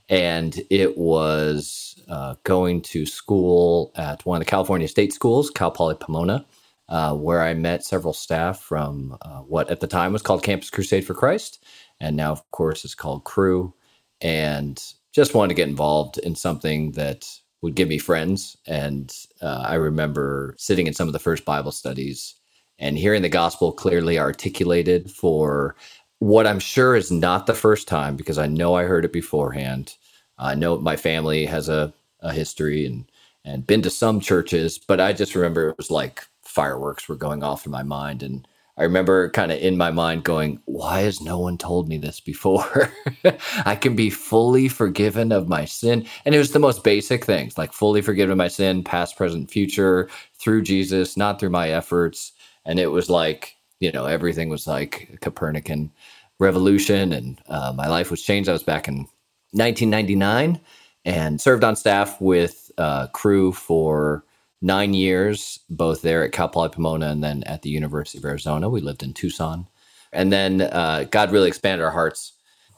[0.09, 5.71] And it was uh, going to school at one of the California state schools, Cal
[5.71, 6.45] Poly Pomona,
[6.91, 10.69] uh, where I met several staff from uh, what at the time was called Campus
[10.69, 11.65] Crusade for Christ,
[12.01, 13.73] and now, of course, is called Cru
[14.21, 14.83] And
[15.15, 17.27] just wanted to get involved in something that
[17.63, 18.57] would give me friends.
[18.67, 22.35] And uh, I remember sitting in some of the first Bible studies
[22.79, 25.77] and hearing the gospel clearly articulated for
[26.19, 29.95] what I'm sure is not the first time because I know I heard it beforehand.
[30.39, 33.07] I know my family has a, a history and
[33.47, 37.43] and been to some churches, but I just remember it was like fireworks were going
[37.43, 41.21] off in my mind and I remember kind of in my mind going, why has
[41.21, 42.93] no one told me this before?
[43.65, 46.07] I can be fully forgiven of my sin.
[46.25, 49.51] And it was the most basic things like fully forgiven of my sin, past, present,
[49.51, 52.33] future, through Jesus, not through my efforts.
[52.65, 55.93] And it was like, you know, everything was like Copernican
[56.41, 58.49] revolution and uh, my life was changed.
[58.49, 59.07] I was back in
[59.53, 60.61] 1999
[61.05, 64.25] and served on staff with uh, Cru for
[64.65, 68.71] nine years, both there at Cal Poly Pomona and then at the University of Arizona.
[68.71, 69.69] We lived in Tucson.
[70.11, 72.33] And then uh, God really expanded our hearts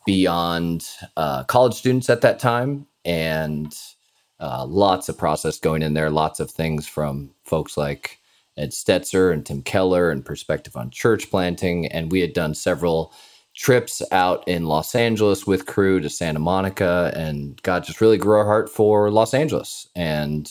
[0.05, 0.85] beyond
[1.17, 2.89] uh, college students at that time.
[3.05, 3.73] And
[4.41, 8.19] uh, lots of process going in there, lots of things from folks like
[8.57, 11.87] Ed Stetzer and Tim Keller and perspective on church planting.
[11.87, 13.13] And we had done several
[13.55, 17.13] trips out in Los Angeles with Cru to Santa Monica.
[17.15, 19.89] And God just really grew our heart for Los Angeles.
[19.95, 20.51] And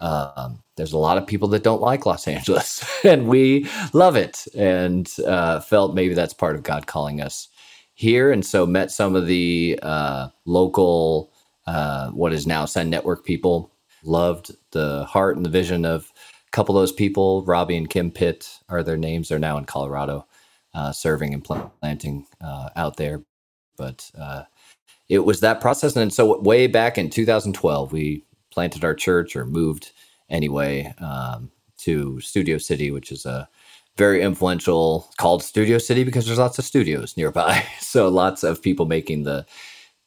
[0.00, 4.46] um, there's a lot of people that don't like Los Angeles, and we love it,
[4.56, 7.48] and uh, felt maybe that's part of God calling us
[7.92, 8.32] here.
[8.32, 11.34] And so met some of the uh, local,
[11.66, 13.74] uh, what is now Send Network people.
[14.02, 16.10] Loved the heart and the vision of
[16.48, 17.44] a couple of those people.
[17.44, 19.28] Robbie and Kim Pitt are their names.
[19.28, 20.26] They're now in Colorado,
[20.72, 23.22] uh, serving and planting uh, out there.
[23.76, 24.44] But uh,
[25.10, 29.44] it was that process, and so way back in 2012, we planted our church or
[29.44, 29.92] moved
[30.30, 33.48] anyway um, to Studio City, which is a
[33.96, 37.64] very influential called Studio City because there's lots of studios nearby.
[37.80, 39.44] so lots of people making the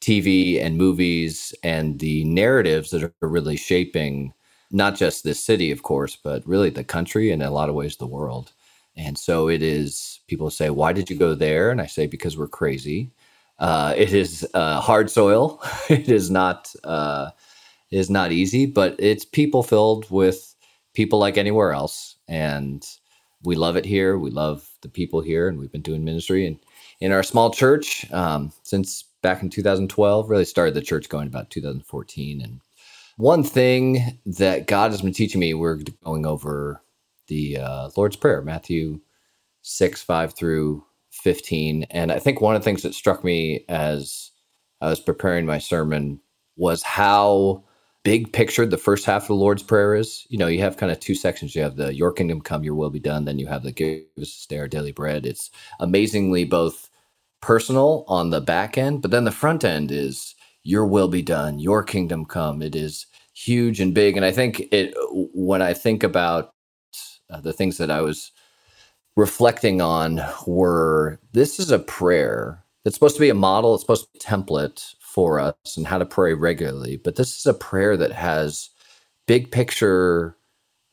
[0.00, 4.32] TV and movies and the narratives that are really shaping
[4.70, 7.74] not just this city, of course, but really the country and in a lot of
[7.74, 8.52] ways the world.
[8.96, 11.70] And so it is, people say, why did you go there?
[11.70, 13.10] And I say, because we're crazy.
[13.58, 15.62] Uh, it is uh, hard soil.
[15.88, 17.30] it is not, uh,
[17.94, 20.54] is not easy, but it's people filled with
[20.94, 22.16] people like anywhere else.
[22.26, 22.84] And
[23.44, 24.18] we love it here.
[24.18, 25.48] We love the people here.
[25.48, 26.58] And we've been doing ministry and
[27.00, 31.50] in our small church um, since back in 2012, really started the church going about
[31.50, 32.40] 2014.
[32.42, 32.60] And
[33.16, 36.82] one thing that God has been teaching me, we're going over
[37.28, 39.00] the uh, Lord's Prayer, Matthew
[39.62, 41.84] 6, 5 through 15.
[41.90, 44.30] And I think one of the things that struck me as
[44.80, 46.20] I was preparing my sermon
[46.56, 47.64] was how
[48.04, 50.26] big picture the first half of the Lord's Prayer is.
[50.30, 51.56] You know, you have kind of two sections.
[51.56, 53.26] You have the Your Kingdom Come, Your Will Be Done.
[53.26, 55.26] Then you have the Give us our daily bread.
[55.26, 55.50] It's
[55.80, 56.90] amazingly both
[57.42, 60.34] personal on the back end, but then the front end is
[60.64, 62.62] Your will be done, Your kingdom come.
[62.62, 64.16] It is huge and big.
[64.16, 64.94] And I think it,
[65.34, 66.52] when I think about
[67.30, 68.32] uh, the things that I was
[69.16, 74.06] reflecting on were this is a prayer that's supposed to be a model, it's supposed
[74.06, 76.96] to be a template for us and how to pray regularly.
[76.96, 78.70] But this is a prayer that has
[79.28, 80.36] big picture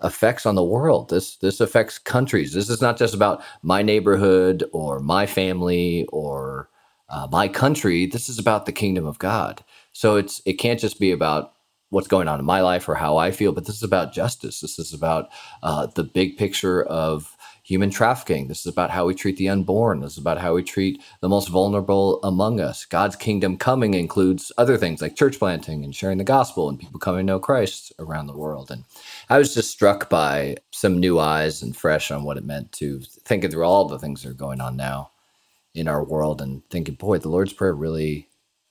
[0.04, 1.10] effects on the world.
[1.10, 2.54] This this affects countries.
[2.54, 6.70] This is not just about my neighborhood or my family or
[7.10, 8.06] uh, my country.
[8.06, 9.64] This is about the kingdom of God.
[9.92, 11.54] So it's it can't just be about
[11.90, 14.62] what's going on in my life or how I feel, but this is about justice.
[14.62, 15.30] This is about
[15.64, 17.36] uh, the big picture of
[17.72, 18.50] human trafficking.
[18.50, 20.02] This is about how we treat the unborn.
[20.02, 22.84] This is about how we treat the most vulnerable among us.
[22.84, 27.00] God's kingdom coming includes other things like church planting and sharing the gospel and people
[27.00, 28.72] coming to know Christ around the world.
[28.72, 28.84] And
[29.30, 33.00] I was just struck by some new eyes and fresh on what it meant to
[33.24, 35.12] thinking through all the things that are going on now
[35.74, 38.28] in our world and thinking, boy, the Lord's Prayer really,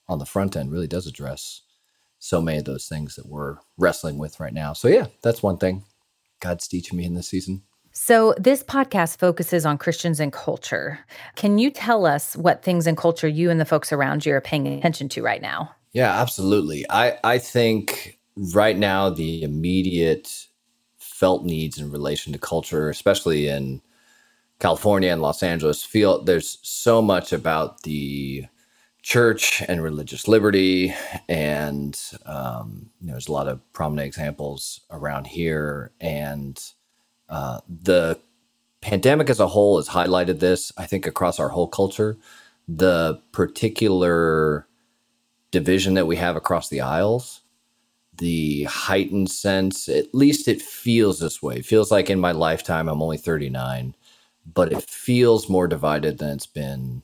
[0.09, 1.63] on the front end, really does address
[2.19, 4.75] so many of those things that we're wrestling with right now.
[4.75, 5.85] So, yeah, that's one thing
[6.41, 7.63] God's teaching me in this season.
[8.03, 11.01] So, this podcast focuses on Christians and culture.
[11.37, 14.41] Can you tell us what things in culture you and the folks around you are
[14.41, 15.75] paying attention to right now?
[15.93, 16.87] Yeah, absolutely.
[16.89, 18.19] I, I think
[18.55, 20.47] right now the immediate
[20.97, 23.83] felt needs in relation to culture, especially in
[24.61, 28.47] California and Los Angeles, feel there's so much about the
[29.03, 30.95] church and religious liberty,
[31.29, 36.59] and um, you know, there's a lot of prominent examples around here, and
[37.31, 38.19] uh, the
[38.81, 40.73] pandemic as a whole has highlighted this.
[40.77, 42.19] I think across our whole culture,
[42.69, 44.67] the particular
[45.51, 47.41] division that we have across the aisles
[48.19, 52.89] the heightened sense at least it feels this way it feels like in my lifetime
[52.89, 53.97] i'm only 39
[54.55, 57.03] but it feels more divided than it's been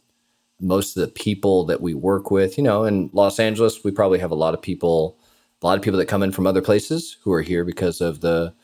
[0.61, 4.19] most of the people that we work with, you know, in Los Angeles, we probably
[4.19, 5.19] have a lot of people,
[5.63, 8.21] a lot of people that come in from other places who are here because of
[8.21, 8.55] the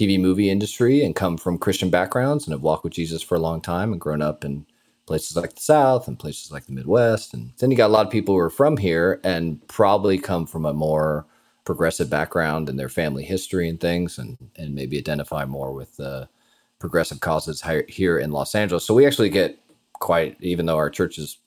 [0.00, 3.40] TV movie industry and come from Christian backgrounds and have walked with Jesus for a
[3.40, 4.64] long time and grown up in
[5.06, 7.34] places like the South and places like the Midwest.
[7.34, 10.46] And then you got a lot of people who are from here and probably come
[10.46, 11.26] from a more
[11.64, 16.28] progressive background in their family history and things and, and maybe identify more with the
[16.78, 18.84] progressive causes here in Los Angeles.
[18.84, 19.58] So we actually get
[19.92, 21.38] quite, even though our church is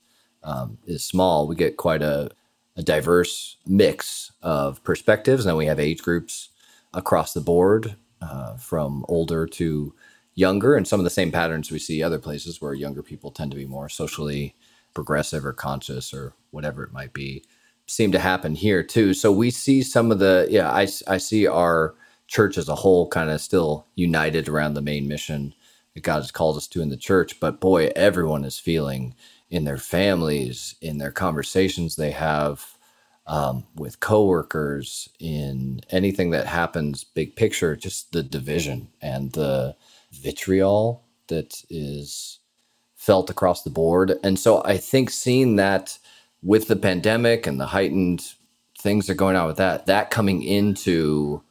[0.43, 2.29] um, is small, we get quite a,
[2.75, 5.45] a diverse mix of perspectives.
[5.45, 6.49] And then we have age groups
[6.93, 9.93] across the board, uh, from older to
[10.35, 13.51] younger, and some of the same patterns we see other places where younger people tend
[13.51, 14.55] to be more socially
[14.93, 17.43] progressive or conscious or whatever it might be
[17.87, 19.13] seem to happen here too.
[19.13, 21.95] So we see some of the yeah, I I see our
[22.27, 25.53] church as a whole kind of still united around the main mission
[25.93, 27.39] that God has called us to in the church.
[27.39, 29.15] But boy, everyone is feeling
[29.49, 32.72] in their families, in their conversations they have
[33.25, 39.75] um, with coworkers, in anything that happens, big picture, just the division and the
[40.11, 42.39] vitriol that is
[42.95, 44.13] felt across the board.
[44.23, 45.97] And so I think seeing that
[46.41, 48.33] with the pandemic and the heightened
[48.77, 51.41] things that are going on with that, that coming into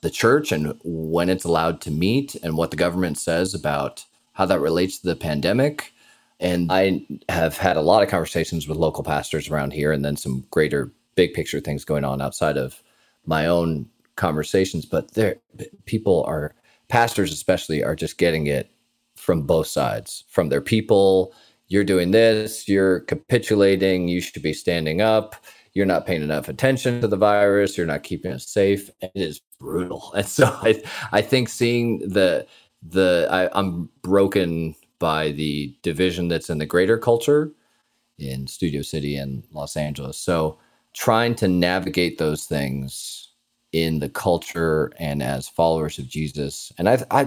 [0.00, 4.46] the church and when it's allowed to meet and what the government says about how
[4.46, 5.92] that relates to the pandemic.
[6.40, 10.16] And I have had a lot of conversations with local pastors around here and then
[10.16, 12.82] some greater big picture things going on outside of
[13.26, 14.86] my own conversations.
[14.86, 15.36] But there,
[15.84, 16.54] people are,
[16.88, 18.70] pastors especially, are just getting it
[19.16, 21.34] from both sides, from their people.
[21.66, 25.34] You're doing this, you're capitulating, you should be standing up
[25.74, 28.90] you're not paying enough attention to the virus, you're not keeping us safe.
[29.00, 30.12] It is brutal.
[30.16, 32.46] And so I, I think seeing the
[32.82, 37.52] the I, I'm broken by the division that's in the greater culture
[38.18, 40.18] in Studio City and Los Angeles.
[40.18, 40.58] So
[40.98, 43.30] trying to navigate those things
[43.72, 46.72] in the culture and as followers of Jesus.
[46.76, 47.24] And I, I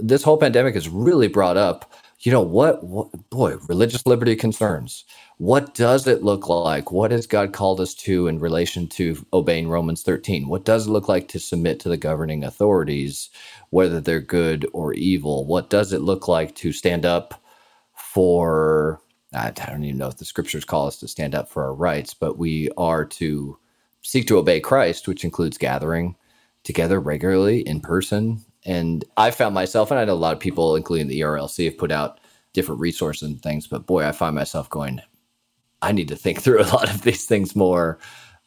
[0.00, 5.04] this whole pandemic has really brought up, you know, what, what boy, religious liberty concerns.
[5.38, 6.90] What does it look like?
[6.90, 10.48] What has God called us to in relation to obeying Romans 13?
[10.48, 13.30] What does it look like to submit to the governing authorities,
[13.70, 15.46] whether they're good or evil?
[15.46, 17.40] What does it look like to stand up
[17.94, 19.01] for
[19.34, 22.14] I don't even know if the scriptures call us to stand up for our rights,
[22.14, 23.58] but we are to
[24.02, 26.16] seek to obey Christ, which includes gathering
[26.64, 28.44] together regularly in person.
[28.64, 31.78] And I found myself, and I know a lot of people, including the ERLC, have
[31.78, 32.20] put out
[32.52, 35.00] different resources and things, but boy, I find myself going,
[35.80, 37.98] I need to think through a lot of these things more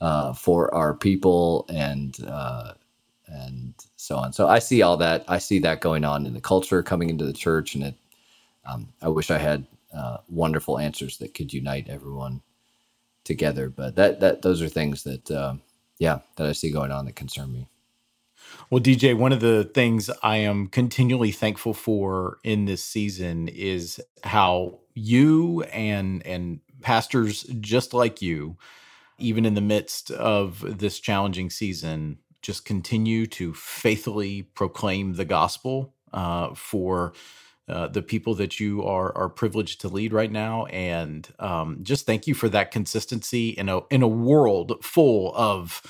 [0.01, 2.73] uh, for our people and uh,
[3.27, 4.33] and so on.
[4.33, 5.25] So I see all that.
[5.27, 7.95] I see that going on in the culture coming into the church, and it.
[8.67, 9.65] Um, I wish I had
[9.95, 12.41] uh, wonderful answers that could unite everyone
[13.23, 13.69] together.
[13.69, 15.55] But that that those are things that uh,
[15.99, 17.69] yeah that I see going on that concern me.
[18.69, 24.01] Well, DJ, one of the things I am continually thankful for in this season is
[24.23, 28.57] how you and and pastors just like you,
[29.19, 35.93] even in the midst of this challenging season, just continue to faithfully proclaim the gospel
[36.13, 37.13] uh, for
[37.67, 42.05] uh, the people that you are are privileged to lead right now, and um, just
[42.05, 45.81] thank you for that consistency in a in a world full of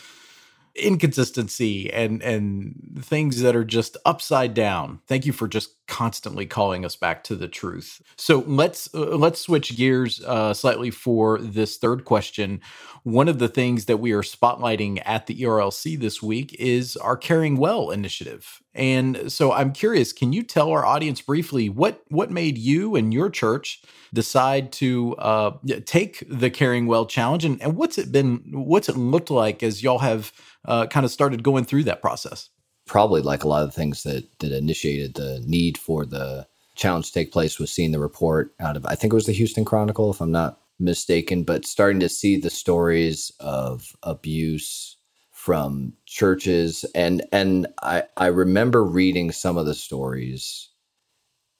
[0.75, 4.99] inconsistency and and things that are just upside down.
[5.07, 8.01] Thank you for just constantly calling us back to the truth.
[8.15, 12.61] So let's uh, let's switch gears uh, slightly for this third question.
[13.03, 17.15] One of the things that we are spotlighting at the ERLC this week is our
[17.15, 18.61] Caring Well initiative.
[18.73, 23.13] And so I'm curious, can you tell our audience briefly what what made you and
[23.13, 23.81] your church
[24.13, 25.51] decide to uh,
[25.85, 28.43] take the Caring Well challenge, and, and what's it been?
[28.51, 30.33] What's it looked like as y'all have
[30.65, 32.49] uh, kind of started going through that process?
[32.85, 37.07] Probably like a lot of the things that that initiated the need for the challenge
[37.07, 39.65] to take place was seeing the report out of I think it was the Houston
[39.65, 44.97] Chronicle, if I'm not mistaken, but starting to see the stories of abuse
[45.31, 46.85] from churches.
[46.93, 50.69] And and I I remember reading some of the stories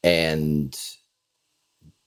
[0.04, 0.78] and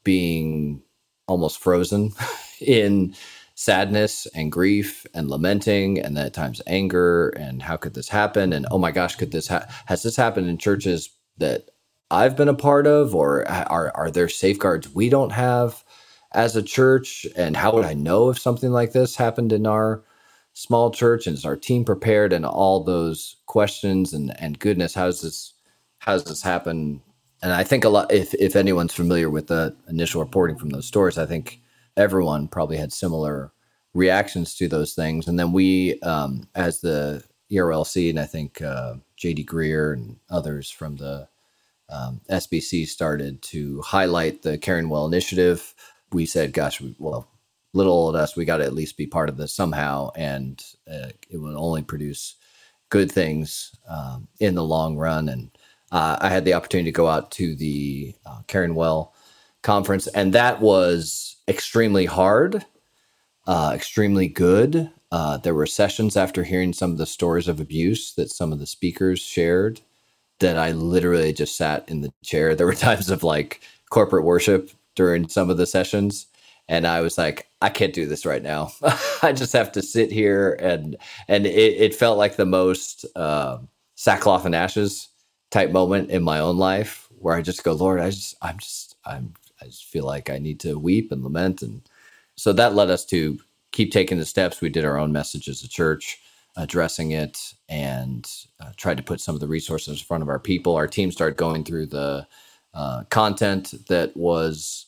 [0.04, 0.82] being
[1.26, 2.12] almost frozen
[2.60, 3.14] in
[3.58, 8.52] sadness and grief and lamenting and at times anger and how could this happen?
[8.52, 11.70] And oh my gosh could this ha- has this happened in churches that
[12.08, 15.82] I've been a part of or are are there safeguards we don't have
[16.30, 17.26] as a church?
[17.34, 20.04] And how would I know if something like this happened in our
[20.52, 21.26] small church?
[21.26, 22.32] And is our team prepared?
[22.32, 25.52] And all those questions and and goodness how's this
[25.98, 27.02] how's this happen?
[27.42, 30.86] And I think a lot if if anyone's familiar with the initial reporting from those
[30.86, 31.60] stories I think
[31.98, 33.52] everyone probably had similar
[33.92, 35.28] reactions to those things.
[35.28, 40.70] And then we, um, as the ERLC, and I think uh, JD Greear and others
[40.70, 41.28] from the
[41.90, 45.74] um, SBC started to highlight the Caring Well initiative.
[46.12, 47.28] We said, gosh, we, well,
[47.72, 50.10] little old us, we got to at least be part of this somehow.
[50.14, 52.36] And uh, it will only produce
[52.90, 55.28] good things um, in the long run.
[55.28, 55.50] And
[55.90, 59.14] uh, I had the opportunity to go out to the uh, Caring Well
[59.62, 62.66] conference, and that was extremely hard,
[63.46, 64.90] uh, extremely good.
[65.12, 68.58] Uh, there were sessions after hearing some of the stories of abuse that some of
[68.60, 69.80] the speakers shared
[70.40, 72.56] that I literally just sat in the chair.
[72.56, 76.28] There were times of like corporate worship during some of the sessions.
[76.68, 78.72] And I was like, I can't do this right now.
[79.22, 80.96] I just have to sit here and
[81.28, 83.60] and it, it felt like the most uh,
[83.96, 85.08] sackcloth and ashes
[85.52, 88.96] type moment in my own life where I just go, Lord, I just I'm just
[89.06, 91.62] I'm I just feel like I need to weep and lament.
[91.62, 91.82] And
[92.36, 93.38] so that led us to
[93.72, 94.60] keep taking the steps.
[94.60, 96.20] We did our own message as a church,
[96.56, 98.28] addressing it, and
[98.60, 100.76] uh, tried to put some of the resources in front of our people.
[100.76, 102.26] Our team started going through the
[102.74, 104.86] uh, content that was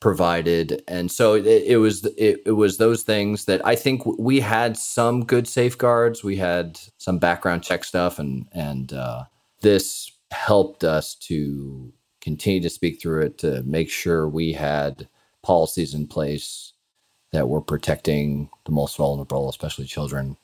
[0.00, 4.40] provided and so it, it was it, it, was those things that i think we
[4.40, 9.24] had some good safeguards we had some background check stuff and and uh,
[9.60, 15.08] this helped us to continue to speak through it to make sure we had
[15.42, 16.72] policies in place
[17.32, 20.36] that were protecting the most vulnerable, especially children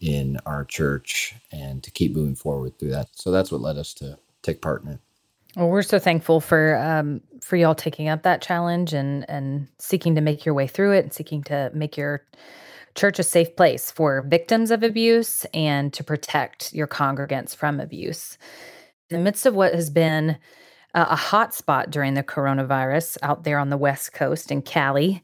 [0.00, 3.08] in our church, and to keep moving forward through that.
[3.12, 5.00] So that's what led us to take part in it.
[5.56, 10.14] Well, we're so thankful for um, for y'all taking up that challenge and and seeking
[10.14, 12.24] to make your way through it and seeking to make your
[12.94, 18.36] church a safe place for victims of abuse and to protect your congregants from abuse.
[19.08, 20.36] In the midst of what has been
[20.94, 25.22] uh, a hot spot during the coronavirus out there on the West Coast in Cali.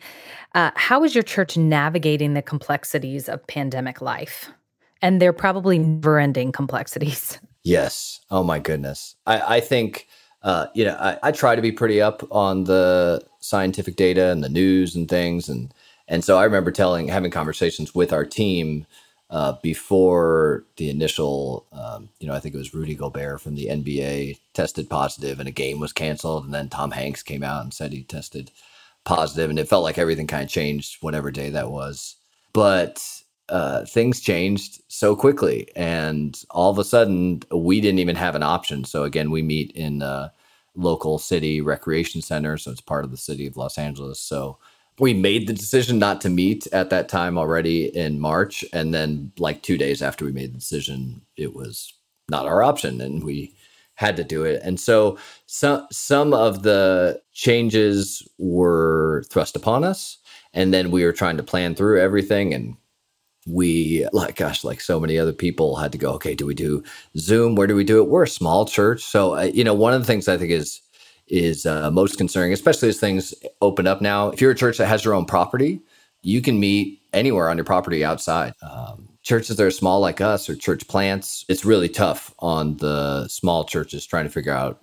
[0.55, 4.51] Uh, how is your church navigating the complexities of pandemic life?
[5.03, 7.39] And they're probably never ending complexities.
[7.67, 8.21] Yes.
[8.31, 9.17] Oh my goodness.
[9.25, 10.07] I, I think
[10.45, 14.45] uh, you know, I, I, try to be pretty up on the scientific data and
[14.45, 15.73] the news and things, and
[16.07, 18.87] and so I remember telling, having conversations with our team
[19.35, 23.67] uh, before the initial, um, you know, I think it was Rudy Gobert from the
[23.67, 27.75] NBA tested positive, and a game was canceled, and then Tom Hanks came out and
[27.75, 28.53] said he tested
[29.03, 32.15] positive, and it felt like everything kind of changed whatever day that was,
[32.53, 33.05] but
[33.49, 38.45] uh, things changed so quickly, and all of a sudden we didn't even have an
[38.45, 38.85] option.
[38.85, 40.33] So again, we meet in a
[40.77, 44.21] local city recreation center, so it's part of the city of Los Angeles.
[44.21, 44.59] So
[44.99, 49.33] we made the decision not to meet at that time already in March, and then
[49.39, 51.93] like two days after we made the decision, it was
[52.29, 53.55] not our option, and we
[53.97, 54.61] had to do it.
[54.63, 60.19] And so some some of the changes were thrust upon us,
[60.53, 62.77] and then we were trying to plan through everything and
[63.47, 66.83] we like gosh like so many other people had to go okay do we do
[67.19, 69.93] zoom where do we do it we're a small church so uh, you know one
[69.93, 70.81] of the things i think is
[71.29, 74.29] is uh, most concerning especially as things open up now.
[74.31, 75.81] If you're a church that has your own property
[76.23, 78.55] you can meet anywhere on your property outside.
[78.63, 83.27] Um, churches that are small like us or church plants it's really tough on the
[83.29, 84.83] small churches trying to figure out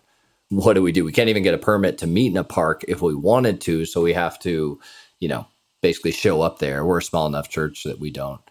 [0.49, 1.05] what do we do?
[1.05, 3.85] We can't even get a permit to meet in a park if we wanted to
[3.85, 4.79] so we have to
[5.19, 5.47] you know
[5.81, 6.85] basically show up there.
[6.85, 8.41] We're a small enough church that we don't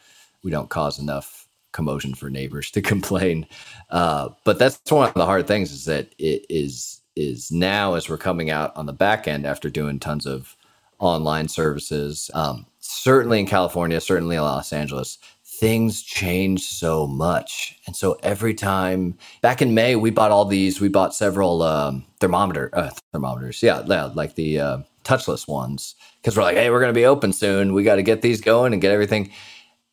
[0.43, 3.47] we don't cause enough commotion for neighbors to complain.
[3.91, 8.09] Uh, but that's one of the hard things is that it is is now as
[8.09, 10.57] we're coming out on the back end after doing tons of
[10.99, 12.31] online services.
[12.35, 17.79] Um, certainly in California, certainly in Los Angeles, things change so much.
[17.87, 22.05] And so every time back in May, we bought all these, we bought several um,
[22.21, 23.63] thermometer uh, thermometers.
[23.63, 25.95] Yeah, yeah, like the uh, touchless ones.
[26.23, 27.75] Cause we're like, hey, we're going to be open soon.
[27.75, 29.31] We got to get these going and get everything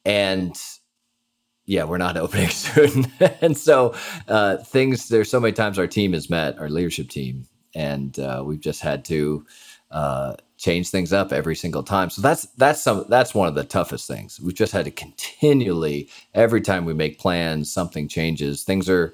[0.07, 0.57] and
[1.67, 3.11] yeah, we're not opening soon.
[3.41, 3.93] and so
[4.27, 7.45] uh, things, there's so many times our team has met, our leadership team,
[7.75, 9.45] and uh, we've just had to
[9.91, 12.09] uh, change things up every single time.
[12.09, 14.39] So that's that's some that's one of the toughest things.
[14.41, 18.63] We've just had to continually, every time we make plans, something changes.
[18.63, 19.13] Things are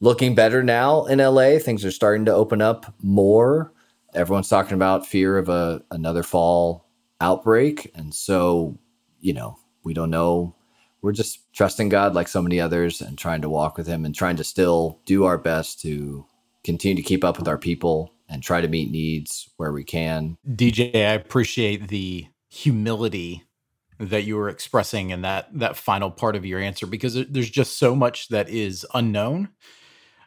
[0.00, 1.58] looking better now in LA.
[1.58, 3.72] Things are starting to open up more.
[4.14, 6.88] Everyone's talking about fear of a another fall
[7.20, 8.78] outbreak, and so
[9.20, 10.56] you know we don't know.
[11.02, 14.14] We're just trusting God like so many others and trying to walk with Him and
[14.14, 16.26] trying to still do our best to
[16.64, 20.38] continue to keep up with our people and try to meet needs where we can.
[20.48, 23.44] DJ, I appreciate the humility
[23.98, 27.78] that you were expressing in that that final part of your answer because there's just
[27.78, 29.48] so much that is unknown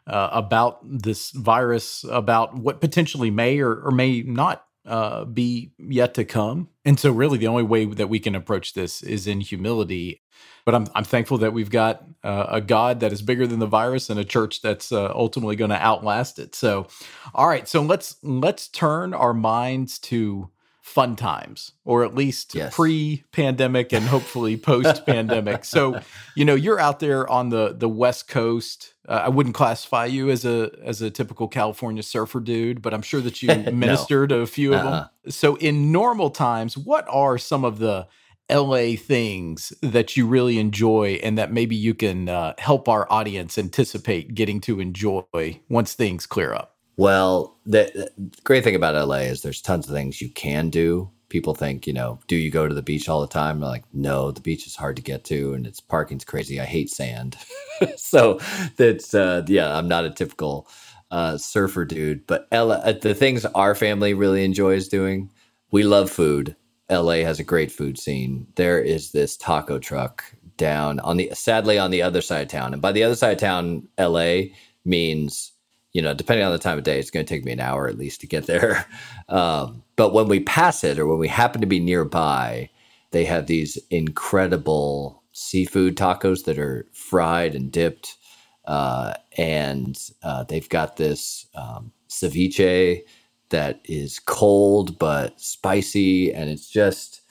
[0.06, 6.14] uh, about this virus, about what potentially may or, or may not uh, be yet
[6.14, 6.68] to come.
[6.86, 10.22] And so, really, the only way that we can approach this is in humility.
[10.64, 13.66] But I'm, I'm thankful that we've got uh, a God that is bigger than the
[13.66, 16.54] virus and a church that's uh, ultimately going to outlast it.
[16.54, 16.86] So,
[17.34, 20.48] all right, so let's let's turn our minds to
[20.86, 22.72] fun times, or at least yes.
[22.72, 25.64] pre-pandemic and hopefully post-pandemic.
[25.64, 26.00] so,
[26.36, 28.94] you know, you're out there on the the West Coast.
[29.08, 33.02] Uh, I wouldn't classify you as a as a typical California surfer dude, but I'm
[33.02, 34.38] sure that you ministered no.
[34.38, 34.90] a few of uh-uh.
[35.24, 35.32] them.
[35.32, 38.06] So, in normal times, what are some of the
[38.48, 43.58] LA things that you really enjoy and that maybe you can uh, help our audience
[43.58, 46.75] anticipate getting to enjoy once things clear up?
[46.96, 51.10] Well, the, the, great thing about LA is there's tons of things you can do.
[51.28, 53.56] People think, you know, do you go to the beach all the time?
[53.56, 56.60] I'm like, no, the beach is hard to get to and it's parking's crazy.
[56.60, 57.36] I hate sand.
[57.96, 58.40] so
[58.76, 60.68] that's, uh, yeah, I'm not a typical
[61.10, 62.26] uh, surfer dude.
[62.26, 65.30] But LA, uh, the things our family really enjoys doing,
[65.70, 66.56] we love food.
[66.90, 68.46] LA has a great food scene.
[68.54, 70.24] There is this taco truck
[70.56, 72.72] down on the, sadly, on the other side of town.
[72.72, 74.52] And by the other side of town, LA
[74.84, 75.52] means
[75.96, 77.88] you know, depending on the time of day, it's going to take me an hour
[77.88, 78.86] at least to get there.
[79.28, 82.70] Um, but when we pass it or when we happen to be nearby,
[83.10, 88.18] they have these incredible seafood tacos that are fried and dipped.
[88.66, 93.02] Uh, and uh, they've got this um, ceviche
[93.48, 96.32] that is cold but spicy.
[96.32, 97.22] And it's just,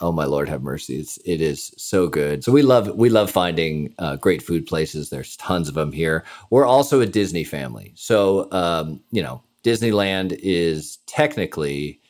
[0.00, 0.98] oh my lord have mercy.
[0.98, 2.44] It's it is so good.
[2.44, 5.10] So we love we love finding uh, great food places.
[5.10, 6.24] There's tons of them here.
[6.50, 7.92] We're also a disney family.
[7.96, 12.00] So um, you know disneyland is technically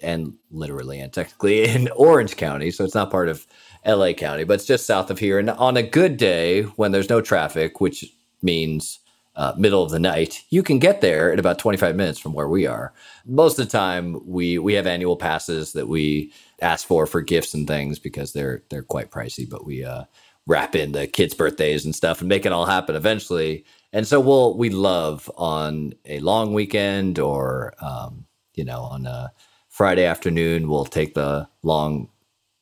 [0.00, 3.46] and literally and technically in orange county so it's not part of
[3.84, 5.38] la county but it's just south of here.
[5.38, 8.04] And on a good day when there's no traffic which
[8.42, 9.00] means
[9.38, 12.48] uh, middle of the night, you can get there in about 25 minutes from where
[12.48, 12.92] we are.
[13.24, 17.54] Most of the time, we we have annual passes that we ask for for gifts
[17.54, 19.48] and things because they're they're quite pricey.
[19.48, 20.04] But we uh,
[20.46, 23.64] wrap in the kids' birthdays and stuff and make it all happen eventually.
[23.92, 29.30] And so we'll we love on a long weekend or um, you know on a
[29.68, 32.08] Friday afternoon we'll take the long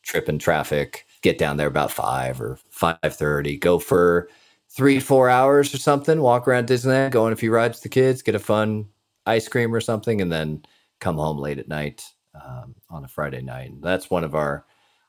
[0.03, 4.29] trip in traffic, get down there about five or five thirty, go for
[4.69, 7.89] three four hours or something, walk around Disneyland, go on a few rides with the
[7.89, 8.87] kids, get a fun
[9.25, 10.63] ice cream or something, and then
[11.01, 12.05] come home late at night
[12.45, 13.71] um, on a Friday night.
[13.71, 14.65] And that's one of our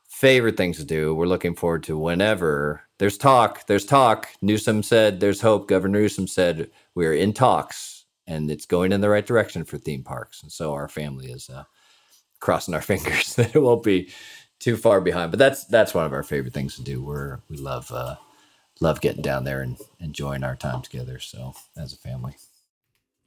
[0.07, 1.13] favorite things to do.
[1.13, 3.67] We're looking forward to whenever there's talk.
[3.67, 4.29] There's talk.
[4.41, 5.67] Newsom said there's hope.
[5.67, 10.03] Governor Newsom said we're in talks and it's going in the right direction for theme
[10.03, 10.43] parks.
[10.43, 11.63] And so our family is uh,
[12.39, 14.11] crossing our fingers that it won't be
[14.59, 15.31] too far behind.
[15.31, 17.01] But that's that's one of our favorite things to do.
[17.03, 18.15] We're we love uh,
[18.81, 21.19] love getting down there and enjoying our time together.
[21.19, 22.35] So as a family.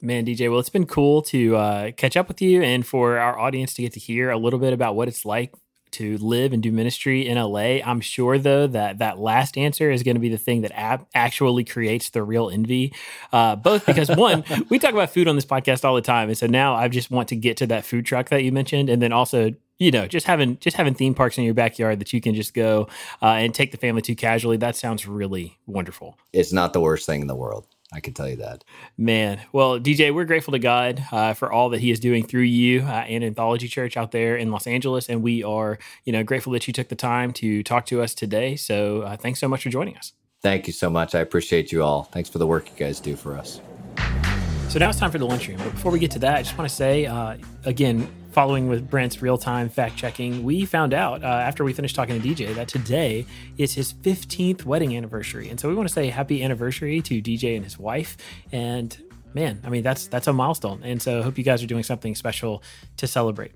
[0.02, 3.38] Man, DJ, well, it's been cool to uh, catch up with you and for our
[3.38, 5.52] audience to get to hear a little bit about what it's like
[5.92, 7.82] to live and do ministry in LA.
[7.84, 11.06] I'm sure though that that last answer is going to be the thing that ab-
[11.14, 12.94] actually creates the real envy.
[13.32, 16.38] Uh, both because one, we talk about food on this podcast all the time, and
[16.38, 19.02] so now I just want to get to that food truck that you mentioned, and
[19.02, 22.20] then also you know just having just having theme parks in your backyard that you
[22.20, 22.88] can just go
[23.20, 24.56] uh, and take the family to casually.
[24.56, 26.16] That sounds really wonderful.
[26.32, 27.66] It's not the worst thing in the world.
[27.92, 28.64] I can tell you that.
[28.96, 32.42] Man, well, DJ, we're grateful to God uh, for all that He is doing through
[32.42, 36.22] you uh, and Anthology Church out there in Los Angeles, and we are, you know,
[36.22, 38.54] grateful that you took the time to talk to us today.
[38.56, 40.12] So, uh, thanks so much for joining us.
[40.42, 41.14] Thank you so much.
[41.14, 42.04] I appreciate you all.
[42.04, 43.60] Thanks for the work you guys do for us.
[44.68, 45.58] So now it's time for the lunchroom.
[45.58, 48.88] But before we get to that, I just want to say uh, again, following with
[48.88, 52.54] Brent's real time fact checking, we found out uh, after we finished talking to DJ
[52.54, 53.26] that today
[53.58, 55.48] is his 15th wedding anniversary.
[55.48, 58.16] And so we want to say happy anniversary to DJ and his wife.
[58.52, 58.96] And
[59.34, 60.82] man, I mean, that's that's a milestone.
[60.82, 62.62] And so I hope you guys are doing something special
[62.98, 63.52] to celebrate.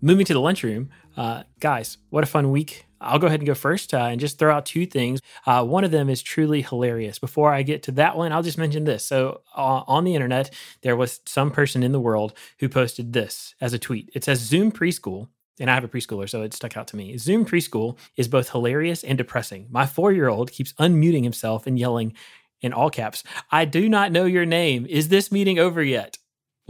[0.00, 3.54] Moving to the lunchroom, uh, guys, what a fun week I'll go ahead and go
[3.54, 5.20] first uh, and just throw out two things.
[5.46, 7.18] Uh, one of them is truly hilarious.
[7.18, 9.06] Before I get to that one, I'll just mention this.
[9.06, 13.54] So, uh, on the internet, there was some person in the world who posted this
[13.60, 14.10] as a tweet.
[14.14, 15.28] It says Zoom preschool.
[15.58, 17.18] And I have a preschooler, so it stuck out to me.
[17.18, 19.66] Zoom preschool is both hilarious and depressing.
[19.70, 22.14] My four year old keeps unmuting himself and yelling
[22.62, 24.86] in all caps, I do not know your name.
[24.88, 26.18] Is this meeting over yet?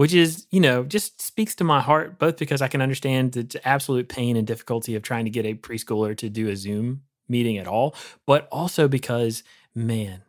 [0.00, 3.60] Which is, you know, just speaks to my heart, both because I can understand the
[3.68, 7.58] absolute pain and difficulty of trying to get a preschooler to do a Zoom meeting
[7.58, 7.94] at all,
[8.24, 9.42] but also because,
[9.74, 10.22] man,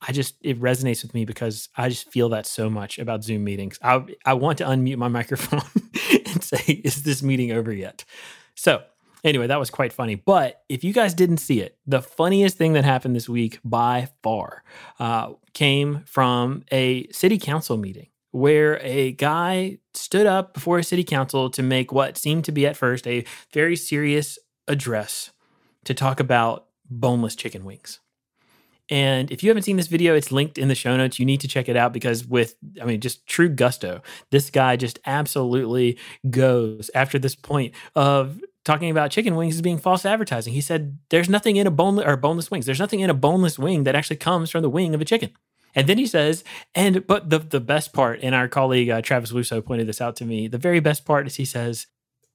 [0.00, 3.42] I just it resonates with me because I just feel that so much about Zoom
[3.42, 3.80] meetings.
[3.82, 5.68] I I want to unmute my microphone
[6.26, 8.04] and say, "Is this meeting over yet?"
[8.54, 8.84] So
[9.24, 10.14] anyway, that was quite funny.
[10.14, 14.08] But if you guys didn't see it, the funniest thing that happened this week by
[14.22, 14.62] far
[15.00, 21.02] uh, came from a city council meeting where a guy stood up before a city
[21.02, 23.24] council to make what seemed to be at first a
[23.54, 25.30] very serious address
[25.84, 28.00] to talk about boneless chicken wings.
[28.90, 31.18] And if you haven't seen this video, it's linked in the show notes.
[31.18, 34.76] You need to check it out because, with, I mean, just true gusto, this guy
[34.76, 40.52] just absolutely goes after this point of talking about chicken wings as being false advertising.
[40.52, 42.66] He said, There's nothing in a boneless or boneless wings.
[42.66, 45.30] There's nothing in a boneless wing that actually comes from the wing of a chicken.
[45.76, 46.42] And then he says,
[46.74, 50.16] and but the the best part, and our colleague uh, Travis Wussow pointed this out
[50.16, 50.48] to me.
[50.48, 51.86] The very best part is he says,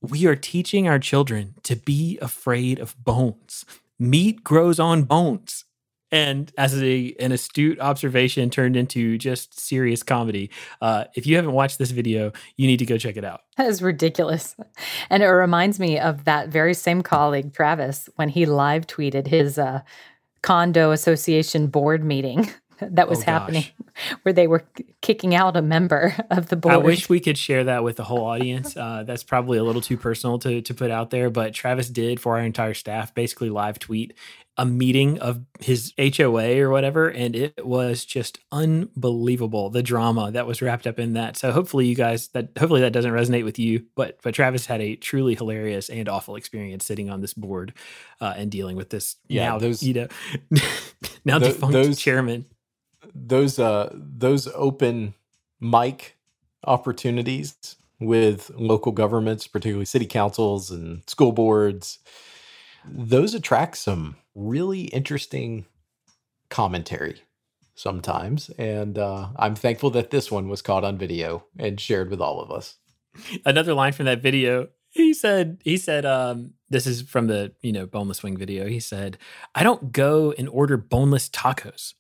[0.02, 3.66] "We are teaching our children to be afraid of bones.
[4.00, 5.66] Meat grows on bones."
[6.14, 10.52] And as a, an astute observation turned into just serious comedy.
[10.82, 13.44] Uh, if you haven't watched this video, you need to go check it out.
[13.56, 14.58] That is ridiculous.
[15.10, 19.58] And it reminds me of that very same colleague, Travis, when he live tweeted his
[19.58, 19.84] uh,
[20.42, 22.50] condo association board meeting
[22.82, 23.66] that was oh, happening
[24.24, 24.64] where they were
[25.02, 26.76] kicking out a member of the board.
[26.76, 28.76] I wish we could share that with the whole audience.
[28.76, 32.20] Uh, that's probably a little too personal to, to put out there, but Travis did
[32.20, 34.14] for our entire staff basically live tweet
[34.58, 40.46] a meeting of his HOA or whatever, and it was just unbelievable the drama that
[40.46, 41.38] was wrapped up in that.
[41.38, 44.82] So hopefully you guys that hopefully that doesn't resonate with you, but but Travis had
[44.82, 47.74] a truly hilarious and awful experience sitting on this board
[48.20, 50.08] uh, and dealing with this yeah, now those, you know
[51.26, 52.46] now th- defunct those, chairman
[53.14, 55.14] those uh those open
[55.60, 56.18] mic
[56.66, 57.56] opportunities
[58.00, 62.00] with local governments, particularly city councils and school boards,
[62.86, 65.66] those attract some really interesting
[66.50, 67.22] commentary
[67.76, 68.50] sometimes.
[68.58, 72.42] And uh, I'm thankful that this one was caught on video and shared with all
[72.42, 72.78] of us.
[73.46, 77.72] Another line from that video he said he said um this is from the you
[77.72, 79.18] know boneless wing video he said
[79.56, 81.94] i don't go and order boneless tacos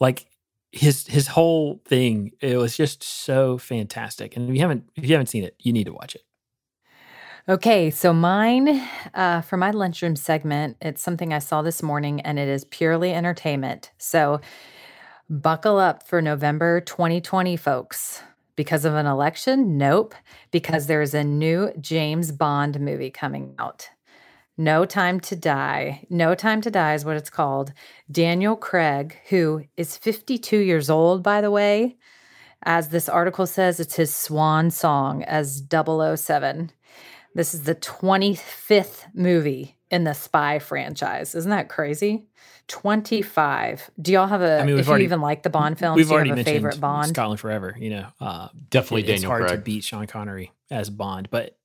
[0.00, 0.26] like
[0.74, 5.12] his his whole thing it was just so fantastic and if you haven't if you
[5.12, 6.22] haven't seen it you need to watch it
[7.46, 8.80] Okay, so mine
[9.12, 13.12] uh, for my lunchroom segment, it's something I saw this morning and it is purely
[13.12, 13.90] entertainment.
[13.98, 14.40] So
[15.28, 18.22] buckle up for November 2020, folks.
[18.56, 19.76] Because of an election?
[19.76, 20.14] Nope.
[20.52, 23.90] Because there's a new James Bond movie coming out.
[24.56, 26.06] No Time to Die.
[26.10, 27.72] No Time to Die is what it's called.
[28.10, 31.96] Daniel Craig, who is 52 years old, by the way,
[32.62, 36.70] as this article says, it's his swan song as 007.
[37.34, 41.34] This is the 25th movie in the Spy franchise.
[41.34, 42.26] Isn't that crazy?
[42.68, 43.90] 25.
[44.00, 46.10] Do y'all have a, I mean, if already, you even like the Bond films, we've
[46.10, 47.08] already have a favorite Bond?
[47.08, 48.06] Scotland Forever, you know.
[48.20, 49.58] Uh, definitely it, Daniel It's hard Craig.
[49.58, 51.58] to beat Sean Connery as Bond, but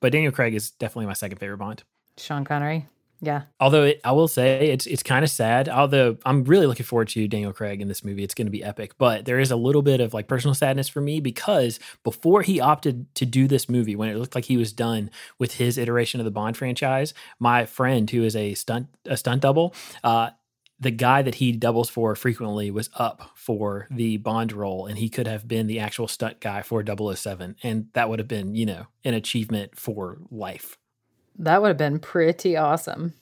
[0.00, 1.82] but Daniel Craig is definitely my second favorite Bond.
[2.16, 2.86] Sean Connery.
[3.20, 3.42] Yeah.
[3.58, 5.68] Although it, I will say it's it's kind of sad.
[5.68, 8.22] Although I'm really looking forward to Daniel Craig in this movie.
[8.22, 8.98] It's going to be epic.
[8.98, 12.60] But there is a little bit of like personal sadness for me because before he
[12.60, 16.20] opted to do this movie, when it looked like he was done with his iteration
[16.20, 20.30] of the Bond franchise, my friend who is a stunt a stunt double, uh,
[20.78, 25.08] the guy that he doubles for frequently was up for the Bond role, and he
[25.08, 27.56] could have been the actual stunt guy for 007.
[27.62, 30.76] And that would have been, you know, an achievement for life.
[31.38, 33.14] That would have been pretty awesome.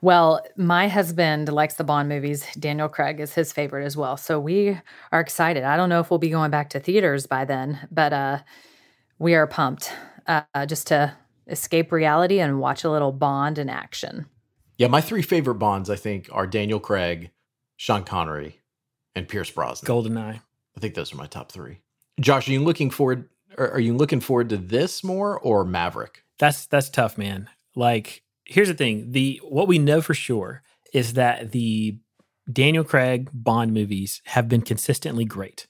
[0.00, 2.44] Well, my husband likes the Bond movies.
[2.58, 4.16] Daniel Craig is his favorite as well.
[4.16, 4.76] So we
[5.12, 5.62] are excited.
[5.62, 8.38] I don't know if we'll be going back to theaters by then, but uh,
[9.20, 9.92] we are pumped
[10.26, 14.26] uh, just to escape reality and watch a little Bond in action.
[14.76, 17.30] Yeah, my three favorite Bonds, I think, are Daniel Craig,
[17.76, 18.60] Sean Connery,
[19.14, 19.88] and Pierce Brosnan.
[19.88, 20.40] Goldeneye.
[20.76, 21.78] I think those are my top three.
[22.20, 23.28] Josh, are you looking forward?
[23.56, 26.24] Are you looking forward to this more or Maverick?
[26.42, 27.48] That's that's tough, man.
[27.76, 31.98] Like, here's the thing: the what we know for sure is that the
[32.52, 35.68] Daniel Craig Bond movies have been consistently great.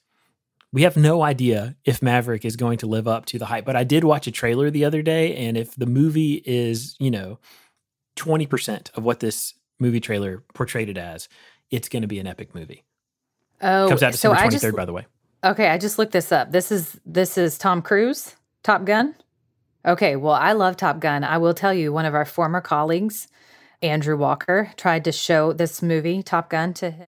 [0.71, 3.75] We have no idea if Maverick is going to live up to the hype, but
[3.75, 7.37] I did watch a trailer the other day, and if the movie is, you know,
[8.15, 11.29] twenty percent of what this movie trailer portrayed it as,
[11.69, 12.83] it's going to be an epic movie.
[13.61, 15.05] Oh, Comes out December so I twenty just by the way.
[15.43, 15.67] okay.
[15.69, 16.51] I just looked this up.
[16.51, 19.13] This is this is Tom Cruise, Top Gun.
[19.85, 21.23] Okay, well, I love Top Gun.
[21.23, 23.27] I will tell you, one of our former colleagues,
[23.81, 27.07] Andrew Walker, tried to show this movie, Top Gun, to him.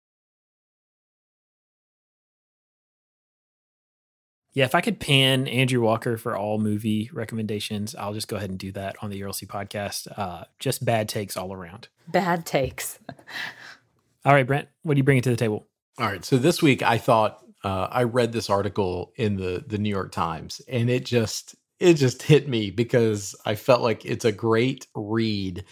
[4.52, 8.50] Yeah, if I could pan Andrew Walker for all movie recommendations, I'll just go ahead
[8.50, 10.08] and do that on the ERLC podcast.
[10.16, 11.88] Uh, just bad takes all around.
[12.08, 12.98] Bad takes.
[14.24, 15.66] All right, Brent, what do you bring to the table?
[15.98, 16.22] All right.
[16.24, 20.12] So this week I thought uh, I read this article in the the New York
[20.12, 24.86] Times, and it just it just hit me because I felt like it's a great
[24.94, 25.64] read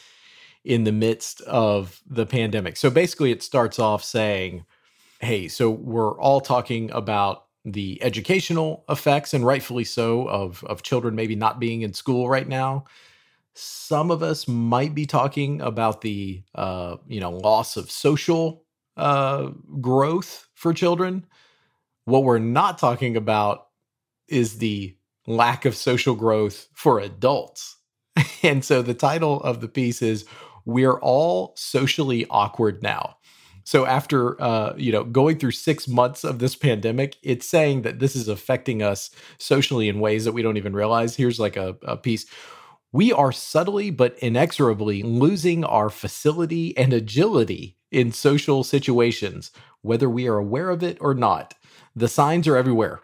[0.65, 2.77] in the midst of the pandemic.
[2.77, 4.65] So basically, it starts off saying,
[5.21, 11.15] "Hey, so we're all talking about." the educational effects and rightfully so of of children
[11.15, 12.85] maybe not being in school right now
[13.61, 18.65] some of us might be talking about the uh, you know loss of social
[18.97, 19.49] uh,
[19.81, 21.27] growth for children.
[22.05, 23.67] What we're not talking about
[24.29, 24.97] is the
[25.29, 27.77] lack of social growth for adults.
[28.43, 30.25] and so the title of the piece is
[30.65, 33.17] "We're all socially awkward now."
[33.65, 37.99] So after uh, you know going through six months of this pandemic, it's saying that
[37.99, 41.17] this is affecting us socially in ways that we don't even realize.
[41.17, 42.27] Here's like a, a piece
[42.93, 49.51] we are subtly but inexorably losing our facility and agility in social situations,
[49.83, 51.55] whether we are aware of it or not.
[51.95, 53.01] The signs are everywhere.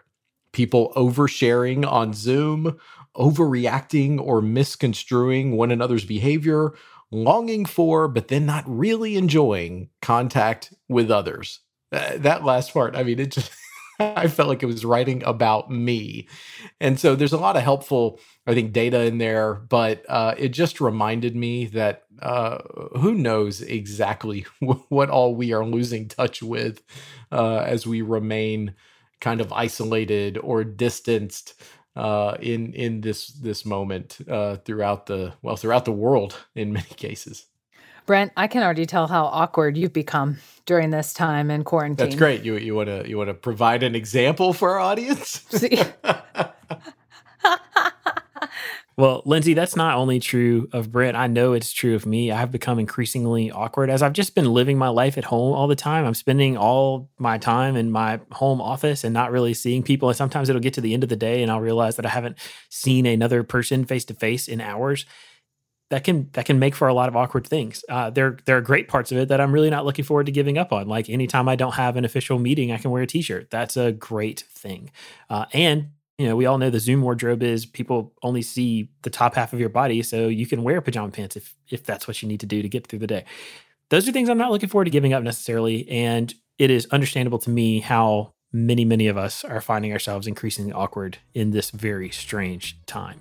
[0.55, 2.79] People oversharing on Zoom,
[3.17, 6.73] overreacting or misconstruing one another's behavior,
[7.11, 11.59] longing for, but then not really enjoying contact with others.
[11.91, 13.51] Uh, that last part, I mean, it just.
[13.97, 16.27] I felt like it was writing about me.
[16.81, 20.49] And so there's a lot of helpful, I think, data in there, but uh, it
[20.49, 22.57] just reminded me that uh,
[22.99, 24.45] who knows exactly
[24.89, 26.83] what all we are losing touch with
[27.31, 28.75] uh, as we remain
[29.21, 31.61] kind of isolated or distanced
[31.95, 36.85] uh, in in this this moment uh, throughout the well throughout the world in many
[36.95, 37.45] cases.
[38.05, 40.37] Brent, I can already tell how awkward you've become
[40.67, 42.05] during this time in quarantine.
[42.05, 42.43] That's great.
[42.43, 45.45] You you want to you want to provide an example for our audience?
[48.97, 51.17] well, Lindsay, that's not only true of Brent.
[51.17, 52.31] I know it's true of me.
[52.31, 55.75] I've become increasingly awkward as I've just been living my life at home all the
[55.75, 56.05] time.
[56.05, 60.07] I'm spending all my time in my home office and not really seeing people.
[60.07, 62.09] And sometimes it'll get to the end of the day and I'll realize that I
[62.09, 62.37] haven't
[62.69, 65.05] seen another person face to face in hours
[65.89, 67.83] that can that can make for a lot of awkward things.
[67.89, 70.31] Uh, there there are great parts of it that I'm really not looking forward to
[70.31, 70.87] giving up on.
[70.87, 73.51] Like anytime I don't have an official meeting, I can wear a T-shirt.
[73.51, 74.89] That's a great thing.
[75.29, 79.09] Uh, and you know, we all know the Zoom wardrobe is people only see the
[79.09, 82.21] top half of your body, so you can wear pajama pants if if that's what
[82.21, 83.25] you need to do to get through the day.
[83.89, 87.39] Those are things I'm not looking forward to giving up necessarily, and it is understandable
[87.39, 92.09] to me how many many of us are finding ourselves increasingly awkward in this very
[92.09, 93.19] strange time.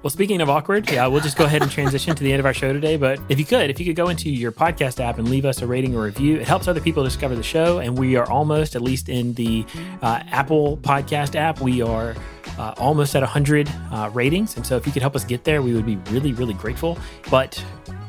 [0.00, 2.46] Well, speaking of awkward, yeah, we'll just go ahead and transition to the end of
[2.46, 2.96] our show today.
[2.96, 5.60] But if you could, if you could go into your podcast app and leave us
[5.60, 7.78] a rating or review, it helps other people discover the show.
[7.78, 9.66] And we are almost, at least in the
[10.00, 12.14] uh, Apple podcast app, we are
[12.58, 14.56] uh, almost at 100 uh, ratings.
[14.56, 16.96] And so if you could help us get there, we would be really, really grateful.
[17.28, 17.62] But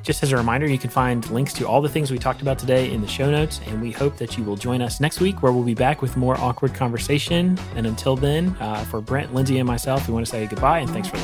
[0.10, 2.57] just as a reminder, you can find links to all the things we talked about
[2.57, 5.43] today in the show notes, and we hope that you will join us next week
[5.43, 7.60] where we'll be back with more awkward conversation.
[7.76, 10.89] And until then, uh, for Brent, Lindsay, and myself, we want to say goodbye and
[10.89, 11.18] thanks for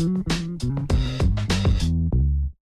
[0.00, 0.41] listening.